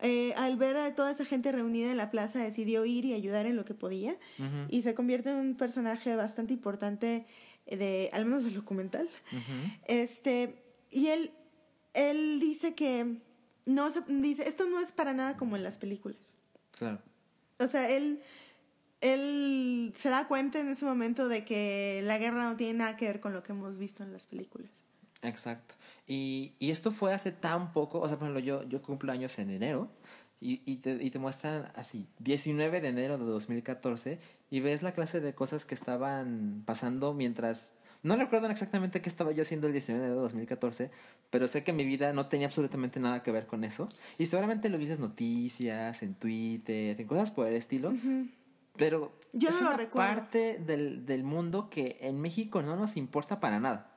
[0.00, 3.46] eh, al ver a toda esa gente reunida en la plaza decidió ir y ayudar
[3.46, 4.16] en lo que podía.
[4.68, 7.26] Y se convierte en un personaje bastante importante
[7.70, 9.08] de, al menos del documental.
[9.86, 11.32] Este, y él,
[11.94, 13.18] él dice que
[13.66, 16.18] no se, dice, esto no es para nada como en las películas.
[16.72, 16.98] Claro.
[17.58, 18.20] O sea, él,
[19.00, 23.06] él se da cuenta en ese momento de que la guerra no tiene nada que
[23.06, 24.70] ver con lo que hemos visto en las películas.
[25.22, 25.74] Exacto.
[26.06, 29.38] Y, y esto fue hace tan poco, o sea, por ejemplo, yo, yo cumplo años
[29.38, 29.90] en enero
[30.40, 34.18] y, y, te, y te muestran así, 19 de enero de 2014
[34.50, 37.70] y ves la clase de cosas que estaban pasando mientras
[38.02, 40.90] No recuerdo exactamente qué estaba yo haciendo el 19 de 2014,
[41.28, 43.90] pero sé que mi vida no tenía absolutamente nada que ver con eso.
[44.16, 47.92] Y seguramente lo vi en noticias, en Twitter, en cosas por el estilo.
[48.76, 53.38] Pero yo es no una parte del, del mundo que en México no nos importa
[53.38, 53.89] para nada.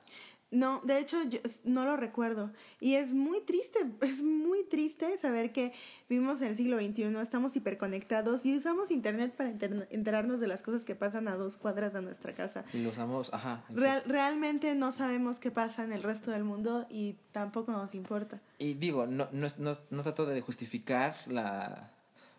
[0.53, 2.51] No, de hecho yo no lo recuerdo.
[2.79, 5.73] Y es muy triste, es muy triste saber que
[6.07, 10.85] vivimos en el siglo XXI, estamos hiperconectados y usamos Internet para enterarnos de las cosas
[10.85, 12.63] que pasan a dos cuadras de nuestra casa.
[12.71, 13.63] Y usamos, ajá.
[14.05, 18.39] realmente no sabemos qué pasa en el resto del mundo y tampoco nos importa.
[18.59, 21.91] Y digo, no, no, no, no trato de justificar la,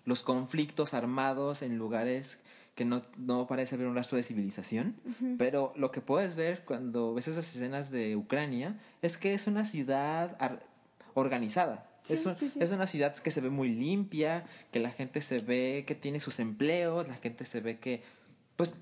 [0.05, 2.41] los conflictos armados en lugares
[2.75, 4.97] que no, no parece haber un rastro de civilización,
[5.39, 9.65] pero lo que puedes ver cuando ves esas escenas de Ucrania es que es una
[9.65, 10.37] ciudad
[11.15, 11.89] organizada.
[12.09, 15.95] es, es, una ciudad que se ve muy limpia, que la gente se ve que
[15.95, 18.03] tiene sus empleos, la gente se ve que,
[18.57, 18.75] pues,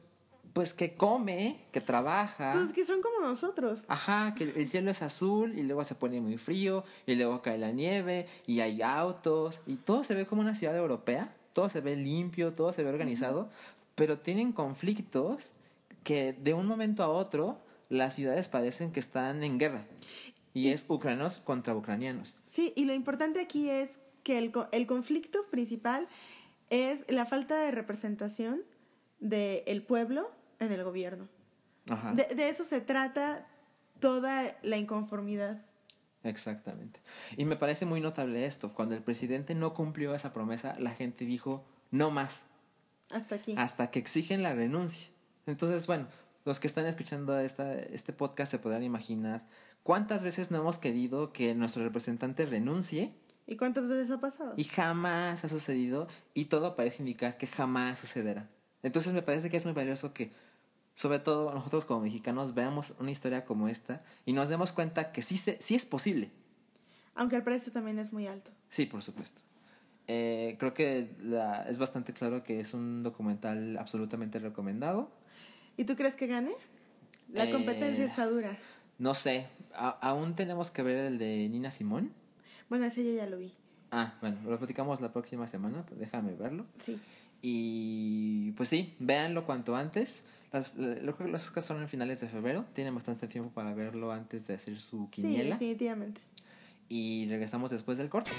[0.53, 2.53] pues que come, que trabaja.
[2.55, 3.84] Pues que son como nosotros.
[3.88, 7.59] Ajá, que el cielo es azul y luego se pone muy frío y luego cae
[7.59, 11.80] la nieve y hay autos y todo se ve como una ciudad europea, todo se
[11.80, 13.51] ve limpio, todo se ve organizado,
[13.95, 15.55] pero tienen conflictos
[16.05, 19.86] que de un momento a otro las ciudades parecen que están en guerra.
[20.55, 22.43] Y, es ucranianos contra ucranianos.
[22.49, 26.09] Sí, y lo importante aquí es que el, el conflicto principal
[26.68, 28.62] es la falta de representación
[29.18, 31.28] del pueblo en el gobierno.
[31.88, 32.12] Ajá.
[32.12, 33.47] De, de eso se trata
[34.01, 35.64] toda la inconformidad.
[36.24, 37.01] Exactamente.
[37.36, 38.72] Y me parece muy notable esto.
[38.74, 42.47] Cuando el presidente no cumplió esa promesa, la gente dijo, no más.
[43.13, 43.55] Hasta aquí.
[43.57, 45.09] Hasta que exigen la renuncia.
[45.47, 46.07] Entonces, bueno,
[46.45, 49.47] los que están escuchando esta, este podcast se podrán imaginar
[49.83, 53.15] cuántas veces no hemos querido que nuestro representante renuncie.
[53.47, 54.55] ¿Y cuántas veces ha pasado?
[54.57, 58.49] Y jamás ha sucedido y todo parece indicar que jamás sucederá.
[58.83, 60.33] Entonces me parece que es muy valioso que,
[60.95, 65.23] sobre todo nosotros como mexicanos, veamos una historia como esta y nos demos cuenta que
[65.23, 66.31] sí, se, sí es posible.
[67.15, 68.51] Aunque el precio también es muy alto.
[68.69, 69.41] Sí, por supuesto.
[70.09, 75.11] Eh, creo que la, es bastante claro que es un documental absolutamente recomendado.
[75.76, 76.53] ¿Y tú crees que gane?
[77.32, 78.59] La eh, competencia está dura.
[78.98, 82.12] No sé, aún tenemos que ver el de Nina Simón.
[82.68, 83.53] Bueno, ese yo ya lo vi.
[83.90, 86.66] Ah, bueno, lo platicamos la próxima semana, pues déjame verlo.
[86.84, 86.98] Sí.
[87.42, 90.24] Y pues sí, véanlo cuanto antes.
[90.53, 92.64] Las, lo que los son en finales de febrero.
[92.72, 95.59] Tienen bastante tiempo para verlo antes de hacer su quiniela.
[95.59, 96.20] Sí, definitivamente.
[96.88, 98.30] Y regresamos después del corte.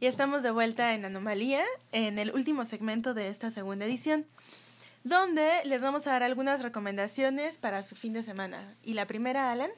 [0.00, 4.26] Y estamos de vuelta en Anomalía, en el último segmento de esta segunda edición,
[5.04, 8.74] donde les vamos a dar algunas recomendaciones para su fin de semana.
[8.82, 9.70] Y la primera, Alan.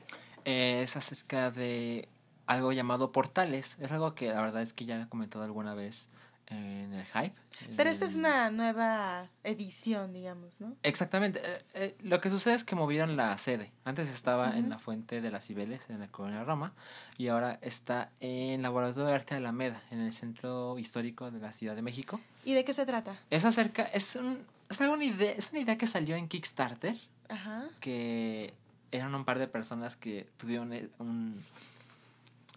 [0.45, 2.09] es acerca de
[2.47, 3.77] algo llamado portales.
[3.81, 6.09] Es algo que la verdad es que ya he comentado alguna vez
[6.49, 7.35] en el hype.
[7.77, 10.75] Pero esta es una nueva edición, digamos, ¿no?
[10.83, 11.41] Exactamente.
[11.45, 13.71] Eh, eh, lo que sucede es que movieron la sede.
[13.85, 16.73] Antes estaba en la Fuente de las Cibeles, en la colonia Roma,
[17.19, 21.53] y ahora está en Laboratorio de Arte de Alameda, en el centro histórico de la
[21.53, 22.21] Ciudad de México.
[22.45, 23.17] ¿Y de qué se trata?
[23.31, 26.97] Es acerca, es, un, es, una, idea, es una idea que salió en Kickstarter,
[27.29, 27.65] Ajá.
[27.81, 28.55] que
[28.91, 31.43] eran un par de personas que tuvieron eh, un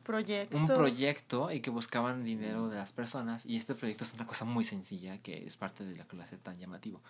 [0.05, 0.55] proyecto.
[0.55, 3.45] un proyecto y que buscaban dinero de las personas.
[3.45, 6.23] Y este proyecto es una cosa muy sencilla que es parte de la que lo
[6.23, 7.01] hace tan llamativo.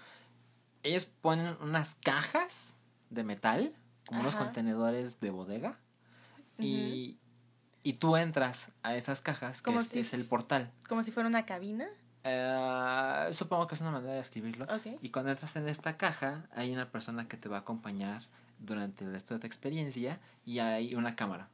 [0.82, 2.74] Ellos ponen unas cajas
[3.12, 3.76] de metal,
[4.08, 5.78] como unos contenedores de bodega,
[6.58, 7.18] y,
[7.84, 10.72] y tú entras a esas cajas, que es, el portal.
[10.88, 11.88] ¿Como si fuera una cabina?
[12.24, 14.66] Eh, supongo que es una manera de escribirlo.
[15.02, 18.24] Y cuando entras en esta caja, hay una persona que te va a acompañar
[18.60, 21.50] durante el resto de tu experiencia y hay una cámara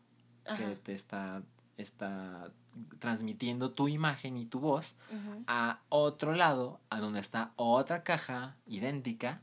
[0.58, 1.42] que te está,
[1.78, 2.52] está
[3.00, 4.96] transmitiendo tu imagen y tu voz
[5.48, 9.42] a otro lado, a donde está otra caja idéntica.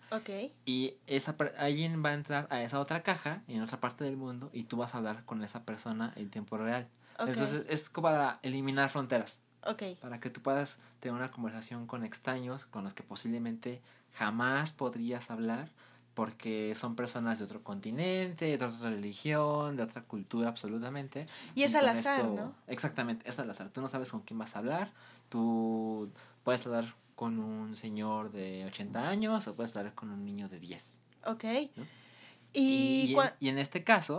[0.64, 4.50] Y esa, alguien va a entrar a esa otra caja en otra parte del mundo
[4.52, 6.88] y tú vas a hablar con esa persona en tiempo real.
[7.18, 9.40] Entonces es como para eliminar fronteras.
[10.00, 13.82] Para que tú puedas tener una conversación con extraños con los que posiblemente
[14.14, 15.68] jamás podrías hablar
[16.18, 21.26] porque son personas de otro continente, de otra religión, de otra cultura absolutamente.
[21.54, 22.56] Y es al azar, ¿no?
[22.66, 23.68] Exactamente, es al azar.
[23.68, 24.90] Tú no sabes con quién vas a hablar,
[25.28, 26.10] tú
[26.42, 30.58] puedes hablar con un señor de 80 años o puedes hablar con un niño de
[30.58, 31.00] 10.
[31.26, 31.44] Ok.
[32.52, 34.18] Y, y, en, este caso,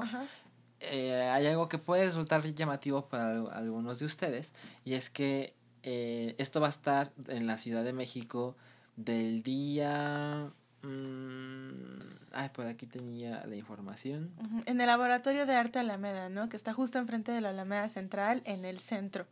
[0.80, 4.54] eh, hay algo que puede resultar llamativo para algunos de ustedes,
[4.86, 8.56] y es que eh, esto va a estar en la Ciudad de México
[8.96, 12.00] del día Mm,
[12.32, 14.32] ay, por aquí tenía la información.
[14.66, 16.50] En el Laboratorio de Arte Alameda, ¿no?
[16.50, 19.26] Que está justo enfrente de la Alameda Central, en el centro.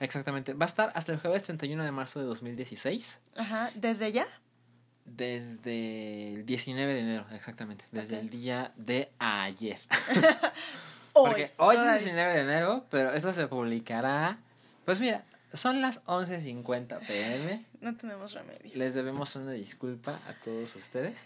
[0.00, 0.54] Exactamente.
[0.54, 3.20] Va a estar hasta el jueves 31 de marzo de 2016.
[3.36, 3.70] Ajá.
[3.74, 4.26] ¿Desde ya?
[5.04, 7.84] Desde el 19 de enero, exactamente.
[7.92, 9.78] Desde el día de ayer.
[11.12, 14.38] Porque hoy, hoy es 19 de enero, pero esto se publicará.
[14.84, 17.66] Pues mira, son las 11.50 pm.
[17.80, 18.70] No tenemos remedio.
[18.74, 21.24] Les debemos una disculpa a todos ustedes.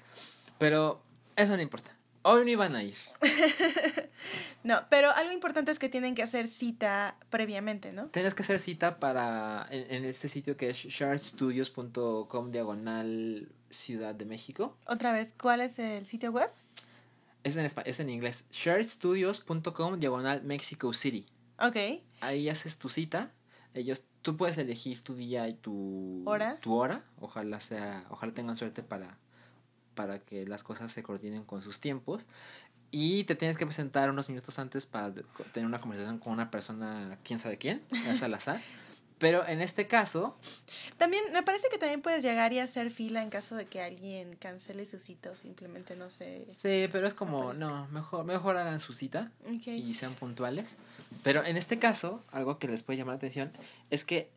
[0.59, 1.03] Pero
[1.37, 1.95] eso no importa.
[2.23, 2.97] Hoy no iban a ir.
[4.65, 8.07] no, pero algo importante es que tienen que hacer cita previamente, ¿no?
[8.07, 14.75] Tienes que hacer cita para en, este sitio que es shardstudios.com diagonal Ciudad de México.
[14.87, 16.51] Otra vez, ¿cuál es el sitio web?
[17.43, 18.47] Es en, es en inglés.
[18.51, 21.27] shardstudios.com diagonal Mexico City.
[21.59, 21.77] Ok.
[22.23, 23.33] Ahí haces tu cita.
[23.75, 26.59] Ellos, tú puedes elegir tu día y tu hora.
[26.61, 27.03] Tu hora.
[27.21, 29.19] Ojalá sea, ojalá tengan suerte para
[29.95, 32.27] para que las cosas se coordinen con sus tiempos.
[32.91, 35.13] Y te tienes que presentar unos minutos antes para
[35.53, 38.61] tener una conversación con una persona, quién sabe quién, es al azar.
[39.25, 40.37] Pero en este caso...
[40.99, 44.37] También me parece que también puedes llegar y hacer fila en caso de que alguien
[44.37, 46.47] cancele su cita o simplemente no se...
[46.59, 49.33] Sí, pero es como, no, mejor, mejor hagan su cita
[49.65, 50.77] y sean puntuales.
[51.23, 53.51] Pero en este caso, algo que les puede llamar la atención
[53.89, 54.29] es que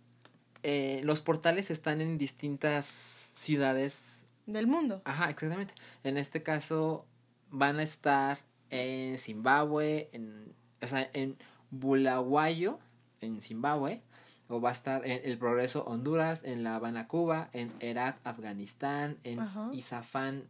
[0.63, 5.01] eh, los portales están en distintas ciudades del mundo.
[5.03, 5.73] Ajá, exactamente.
[6.05, 7.05] En este caso
[7.51, 11.35] van a estar en Zimbabue, en, o sea, en
[11.71, 12.79] Bulawayo,
[13.19, 14.01] en Zimbabue,
[14.49, 19.17] o va a estar en El Progreso, Honduras, en La Habana, Cuba, en Herat, Afganistán,
[19.23, 19.39] en
[19.73, 20.43] Isafán,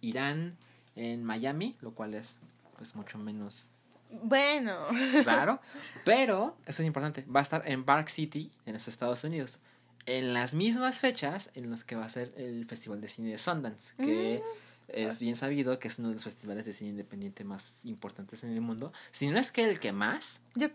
[0.00, 0.56] Irán,
[0.96, 2.40] en Miami, lo cual es
[2.76, 3.70] pues mucho menos
[4.22, 4.76] bueno.
[5.24, 5.60] Claro,
[6.04, 9.58] pero eso es importante, va a estar en Park City, en los Estados Unidos
[10.06, 13.38] en las mismas fechas en las que va a ser el Festival de Cine de
[13.38, 14.90] Sundance, que mm.
[14.92, 18.50] es bien sabido que es uno de los festivales de cine independiente más importantes en
[18.50, 20.42] el mundo, si no es que el que más.
[20.54, 20.68] Yo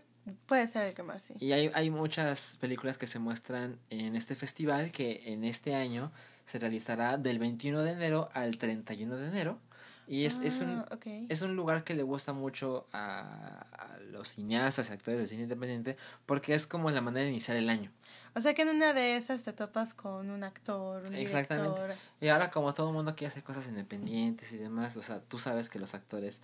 [0.46, 1.34] puede ser el que más, sí.
[1.38, 6.12] Y hay, hay muchas películas que se muestran en este festival que en este año
[6.44, 9.58] se realizará del 21 de enero al 31 de enero.
[10.06, 10.98] Y es, es, un, ah,
[11.28, 15.44] es un lugar que le gusta mucho a, a los cineastas y actores de cine
[15.44, 15.96] independiente
[16.26, 17.92] porque es como la manera de iniciar el año.
[18.34, 21.80] O sea que en una de esas te topas con un actor, un Exactamente.
[22.20, 25.38] Y ahora como todo el mundo quiere hacer cosas independientes y demás, o sea, tú
[25.38, 26.40] sabes que los actores,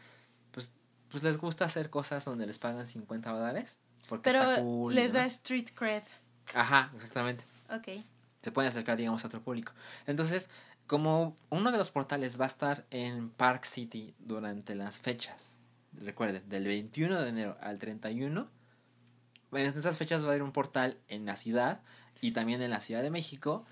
[0.50, 0.72] pues,
[1.11, 3.78] pues les gusta hacer cosas donde les pagan 50 dólares.
[4.09, 6.02] Porque Pero les da street cred.
[6.54, 7.44] Ajá, exactamente.
[7.70, 8.04] Ok.
[8.42, 9.72] Se pueden acercar, digamos, a otro público.
[10.07, 10.48] Entonces,
[10.86, 15.59] como uno de los portales va a estar en Park City durante las fechas,
[15.92, 18.48] recuerden, del 21 de enero al 31,
[19.52, 21.80] en esas fechas va a haber un portal en la ciudad
[22.20, 23.64] y también en la Ciudad de México.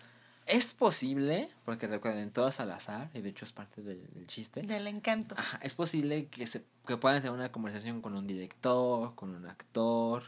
[0.47, 4.63] Es posible, porque recuerden, todo es al azar, y de hecho es parte del, chiste.
[4.63, 5.35] Del encanto.
[5.39, 9.47] Ajá, es posible que, se, que puedan tener una conversación con un director, con un
[9.47, 10.25] actor,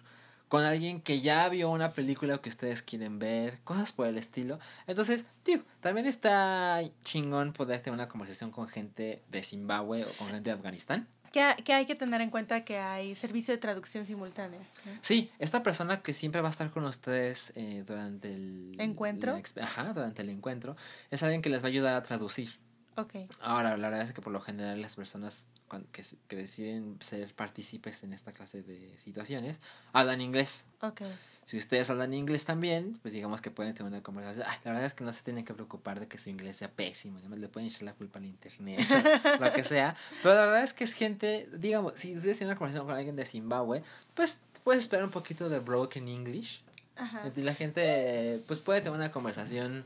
[0.49, 4.59] con alguien que ya vio una película que ustedes quieren ver, cosas por el estilo.
[4.87, 10.29] Entonces, digo, también está chingón poder tener una conversación con gente de Zimbabue o con
[10.29, 11.09] gente de Afganistán.
[11.33, 14.61] Que, hay que tener en cuenta que hay servicio de traducción simultánea.
[15.03, 19.39] Sí, esta persona que siempre va a estar con ustedes eh, durante el encuentro.
[19.61, 20.77] ajá, durante el encuentro,
[21.11, 22.57] es alguien que les va a ayudar a traducir.
[22.97, 23.29] Okay.
[23.41, 25.49] Ahora, la verdad es que por lo general las personas
[25.93, 29.61] que, que deciden ser partícipes en esta clase de situaciones
[29.93, 30.65] hablan inglés.
[30.81, 31.13] Okay.
[31.47, 34.45] Si ustedes hablan inglés también, pues digamos que pueden tener una conversación.
[34.65, 37.19] la verdad es que no se tienen que preocupar de que su inglés sea pésimo.
[37.19, 38.81] Además, le pueden echar la culpa al internet,
[39.41, 39.95] lo que sea.
[40.25, 43.15] Pero la verdad es que es gente, digamos, si ustedes tienen una conversación con alguien
[43.15, 43.85] de Zimbabue,
[44.15, 46.63] pues puedes esperar un poquito de broken English.
[46.97, 47.31] Ajá.
[47.37, 49.85] Y la gente, pues puede tener una conversación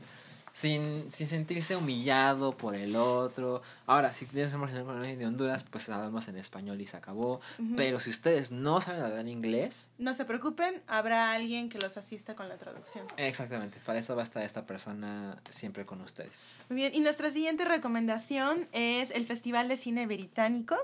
[0.53, 3.61] sin, sin sentirse humillado por el otro.
[3.85, 7.41] Ahora, si tienes conversación con alguien de Honduras, pues hablamos en español y se acabó.
[7.75, 9.87] Pero si ustedes no saben hablar inglés...
[9.97, 13.05] No se preocupen, habrá alguien que los asista con la traducción.
[13.17, 16.55] Exactamente, para eso va a estar esta persona siempre con ustedes.
[16.69, 20.75] Muy bien, y nuestra siguiente recomendación es el Festival de Cine Británico.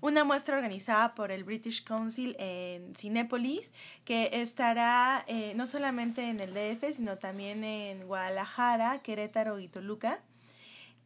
[0.00, 3.72] Una muestra organizada por el British Council en Cinépolis,
[4.04, 10.20] que estará eh, no solamente en el DF, sino también en Guadalajara, Querétaro y Toluca.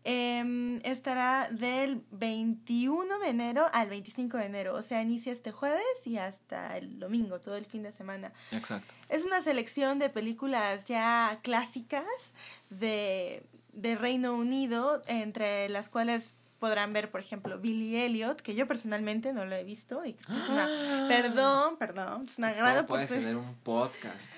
[0.03, 5.83] Em, estará del 21 de enero al 25 de enero, o sea, inicia este jueves
[6.07, 8.33] y hasta el domingo, todo el fin de semana.
[8.51, 8.95] Exacto.
[9.11, 12.33] Es una selección de películas ya clásicas
[12.71, 13.43] de,
[13.75, 19.33] de Reino Unido, entre las cuales podrán ver, por ejemplo, Billy Elliot, que yo personalmente
[19.33, 20.05] no lo he visto.
[20.05, 20.69] Y es una,
[21.09, 24.35] perdón, perdón, es una gran puedes tener un podcast?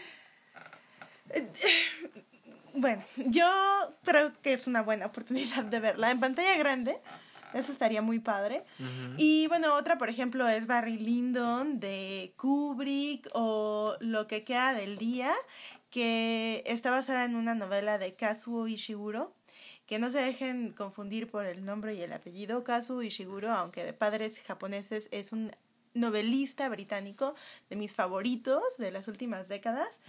[2.74, 3.48] bueno, yo
[4.04, 7.00] creo que es una buena oportunidad de verla en pantalla grande.
[7.52, 8.64] Eso estaría muy padre.
[9.18, 14.96] Y bueno, otra, por ejemplo, es Barry Lyndon de Kubrick o Lo que queda del
[14.96, 15.34] día,
[15.90, 19.34] que está basada en una novela de Kazuo Ishiguro.
[19.92, 22.64] Que no se dejen confundir por el nombre y el apellido.
[22.64, 25.52] Kazuo Ishiguro, aunque de padres japoneses, es un
[25.92, 27.34] novelista británico
[27.68, 30.00] de mis favoritos de las últimas décadas.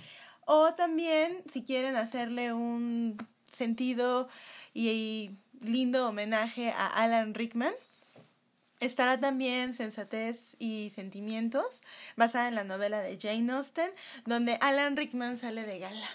[0.45, 4.29] O también, si quieren hacerle un sentido
[4.73, 7.73] y lindo homenaje a Alan Rickman.
[8.79, 11.81] Estará también Sensatez y Sentimientos,
[12.15, 13.91] basada en la novela de Jane Austen,
[14.25, 16.07] donde Alan Rickman sale de gala.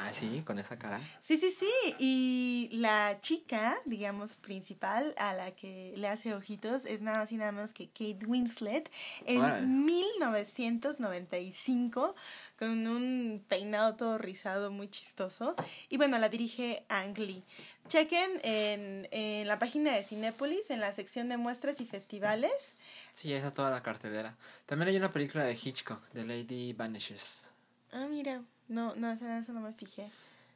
[0.00, 1.00] Ah, sí, con esa cara.
[1.20, 1.68] Sí, sí, sí.
[1.98, 7.36] Y la chica, digamos, principal a la que le hace ojitos es nada más y
[7.36, 8.88] nada menos que Kate Winslet
[9.26, 12.14] en 1995
[12.58, 15.56] con un peinado todo rizado muy chistoso.
[15.88, 17.42] Y bueno, la dirige Ang Lee.
[17.88, 22.76] Chequen en, en la página de Cinépolis, en la sección de muestras y festivales.
[23.12, 24.36] Sí, esa toda la cartelera.
[24.66, 27.50] También hay una película de Hitchcock, The Lady Vanishes.
[27.90, 28.44] Ah, mira.
[28.68, 30.08] No, no, eso no me fijé.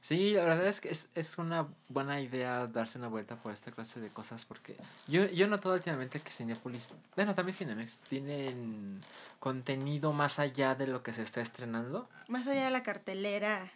[0.03, 3.71] Sí, la verdad es que es, es una buena idea darse una vuelta por esta
[3.71, 9.01] clase de cosas porque yo, yo he notado últimamente que Cinepolis, bueno, también Cinemex, tienen
[9.39, 12.09] contenido más allá de lo que se está estrenando.
[12.27, 13.71] Más allá de la cartelera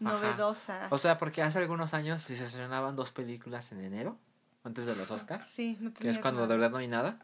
[0.00, 0.88] novedosa.
[0.90, 4.18] O sea, porque hace algunos años si se estrenaban dos películas en enero,
[4.64, 7.18] antes de los Oscars, sí, no que es cuando de verdad no hay nada.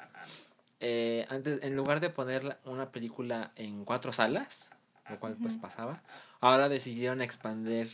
[0.81, 4.71] Eh, antes, en lugar de poner una película en cuatro salas,
[5.11, 6.03] lo cual pues pasaba,
[6.41, 7.91] ahora decidieron expandir,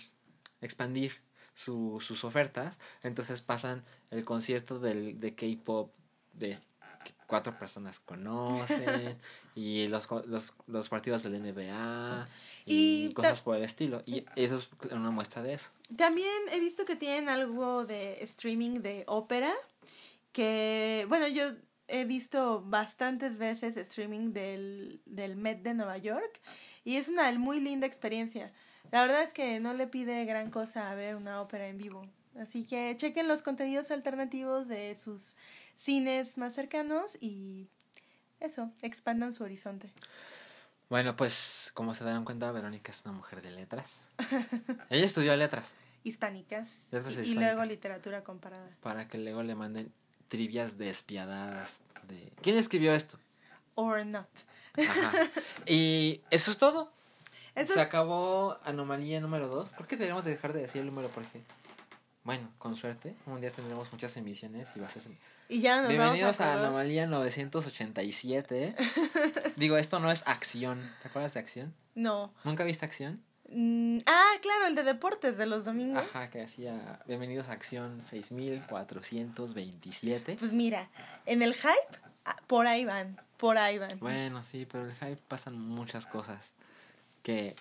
[0.61, 1.13] expandir
[1.55, 5.93] su, sus ofertas, entonces pasan el concierto del, de K-Pop
[6.33, 6.59] de
[7.27, 9.19] cuatro personas conocen
[9.55, 12.27] y los, los, los partidos del NBA
[12.67, 14.03] y, cosas por el estilo.
[14.07, 15.71] Y eso es una muestra de eso.
[15.97, 19.53] También he visto que tienen algo de streaming de ópera,
[20.33, 21.53] que, bueno, yo
[21.89, 26.41] he visto bastantes veces streaming del, del Met de Nueva York
[26.85, 28.53] y es una muy linda experiencia.
[28.91, 32.07] La verdad es que no le pide gran cosa a ver una ópera en vivo.
[32.39, 35.37] Así que chequen los contenidos alternativos de sus
[35.77, 37.69] cines más cercanos y
[38.41, 39.93] eso, expandan su horizonte.
[40.89, 44.03] Bueno, pues como se dan cuenta, Verónica es una mujer de letras.
[44.91, 45.77] Ella estudió letras.
[46.05, 46.89] Hispánicas.
[47.25, 48.69] y, luego literatura comparada.
[48.81, 49.93] Para que luego le manden
[50.33, 52.33] trivias despiadadas de...
[52.41, 53.19] ¿Quién escribió esto?
[53.75, 54.27] Or not.
[54.79, 55.13] Ajá.
[55.67, 56.91] Y eso es todo.
[57.55, 59.75] Se acabó Anomalía número 2.
[59.75, 61.43] Creo que deberíamos dejar de decir el número porque...
[62.25, 65.03] Bueno, con suerte, un día tendremos muchas emisiones y va a ser...
[65.51, 68.75] Y ya nos Bienvenidos a, Anomalía 987.
[69.57, 70.81] Digo, esto no es acción.
[71.03, 71.75] ¿Te acuerdas de acción?
[71.95, 72.33] No.
[72.45, 73.23] ¿Nunca viste acción?
[73.55, 76.03] Mm, ah, claro, el de deportes de los domingos.
[76.03, 80.37] Ajá, que hacía Bienvenidos a Acción 6427.
[80.39, 80.89] Pues mira,
[81.27, 83.99] en el hype, ah, por ahí van, por ahí van.
[84.01, 86.55] Bueno, sí, pero en el hype pasan muchas cosas
[87.23, 87.55] que,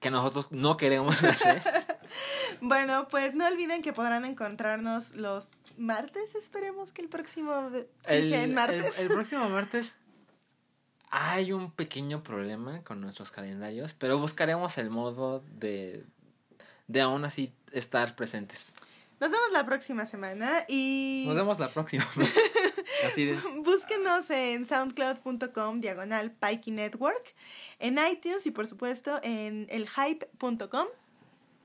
[0.00, 1.62] que nosotros no queremos hacer.
[2.60, 7.70] bueno, pues no olviden que podrán encontrarnos los martes, esperemos que el próximo...
[8.04, 8.98] Sí, el, martes.
[8.98, 9.98] El, próximo martes
[11.10, 16.04] hay un pequeño problema con nuestros calendarios, pero buscaremos el modo de,
[16.86, 18.74] de aún así estar presentes.
[19.20, 21.24] Nos vemos la próxima semana y...
[21.26, 22.06] Nos vemos la próxima.
[23.06, 23.32] Así
[23.64, 27.34] Búsquenos en soundcloud.com diagonal Pikey Network,
[27.78, 30.88] en iTunes y por supuesto en elhype.com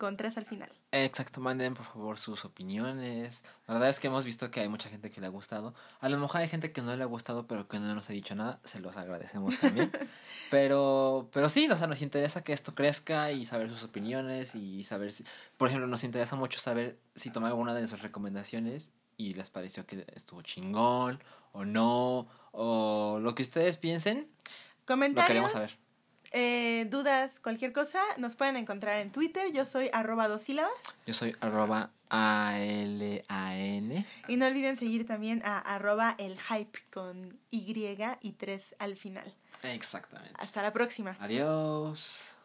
[0.04, 0.70] con tres al final.
[0.92, 3.42] Exacto, manden por favor sus opiniones.
[3.68, 5.74] La verdad es que hemos visto que hay mucha gente que le ha gustado.
[6.02, 8.14] A lo mejor hay gente que no le ha gustado pero que no nos ha
[8.14, 8.60] dicho nada.
[8.66, 9.90] Se los agradecemos también.
[10.52, 14.84] pero, pero sí, o sea, nos interesa que esto crezca y saber sus opiniones y
[14.84, 15.24] saber si,
[15.56, 19.86] por ejemplo, nos interesa mucho saber si tomar alguna de nuestras recomendaciones y les pareció
[19.86, 21.24] que estuvo chingón
[21.54, 24.28] o no, o lo que ustedes piensen.
[24.86, 25.80] Comentarios.
[26.36, 29.52] Eh, dudas, cualquier cosa, nos pueden encontrar en Twitter.
[29.54, 30.74] Yo soy arroba dos sílabas.
[31.06, 34.06] Yo soy arroba A-L-A-N.
[34.28, 37.72] Y no olviden seguir también a arroba el hype con Y
[38.22, 39.32] y tres al final.
[39.62, 40.34] Exactamente.
[40.40, 41.16] Hasta la próxima.
[41.20, 42.36] Adiós.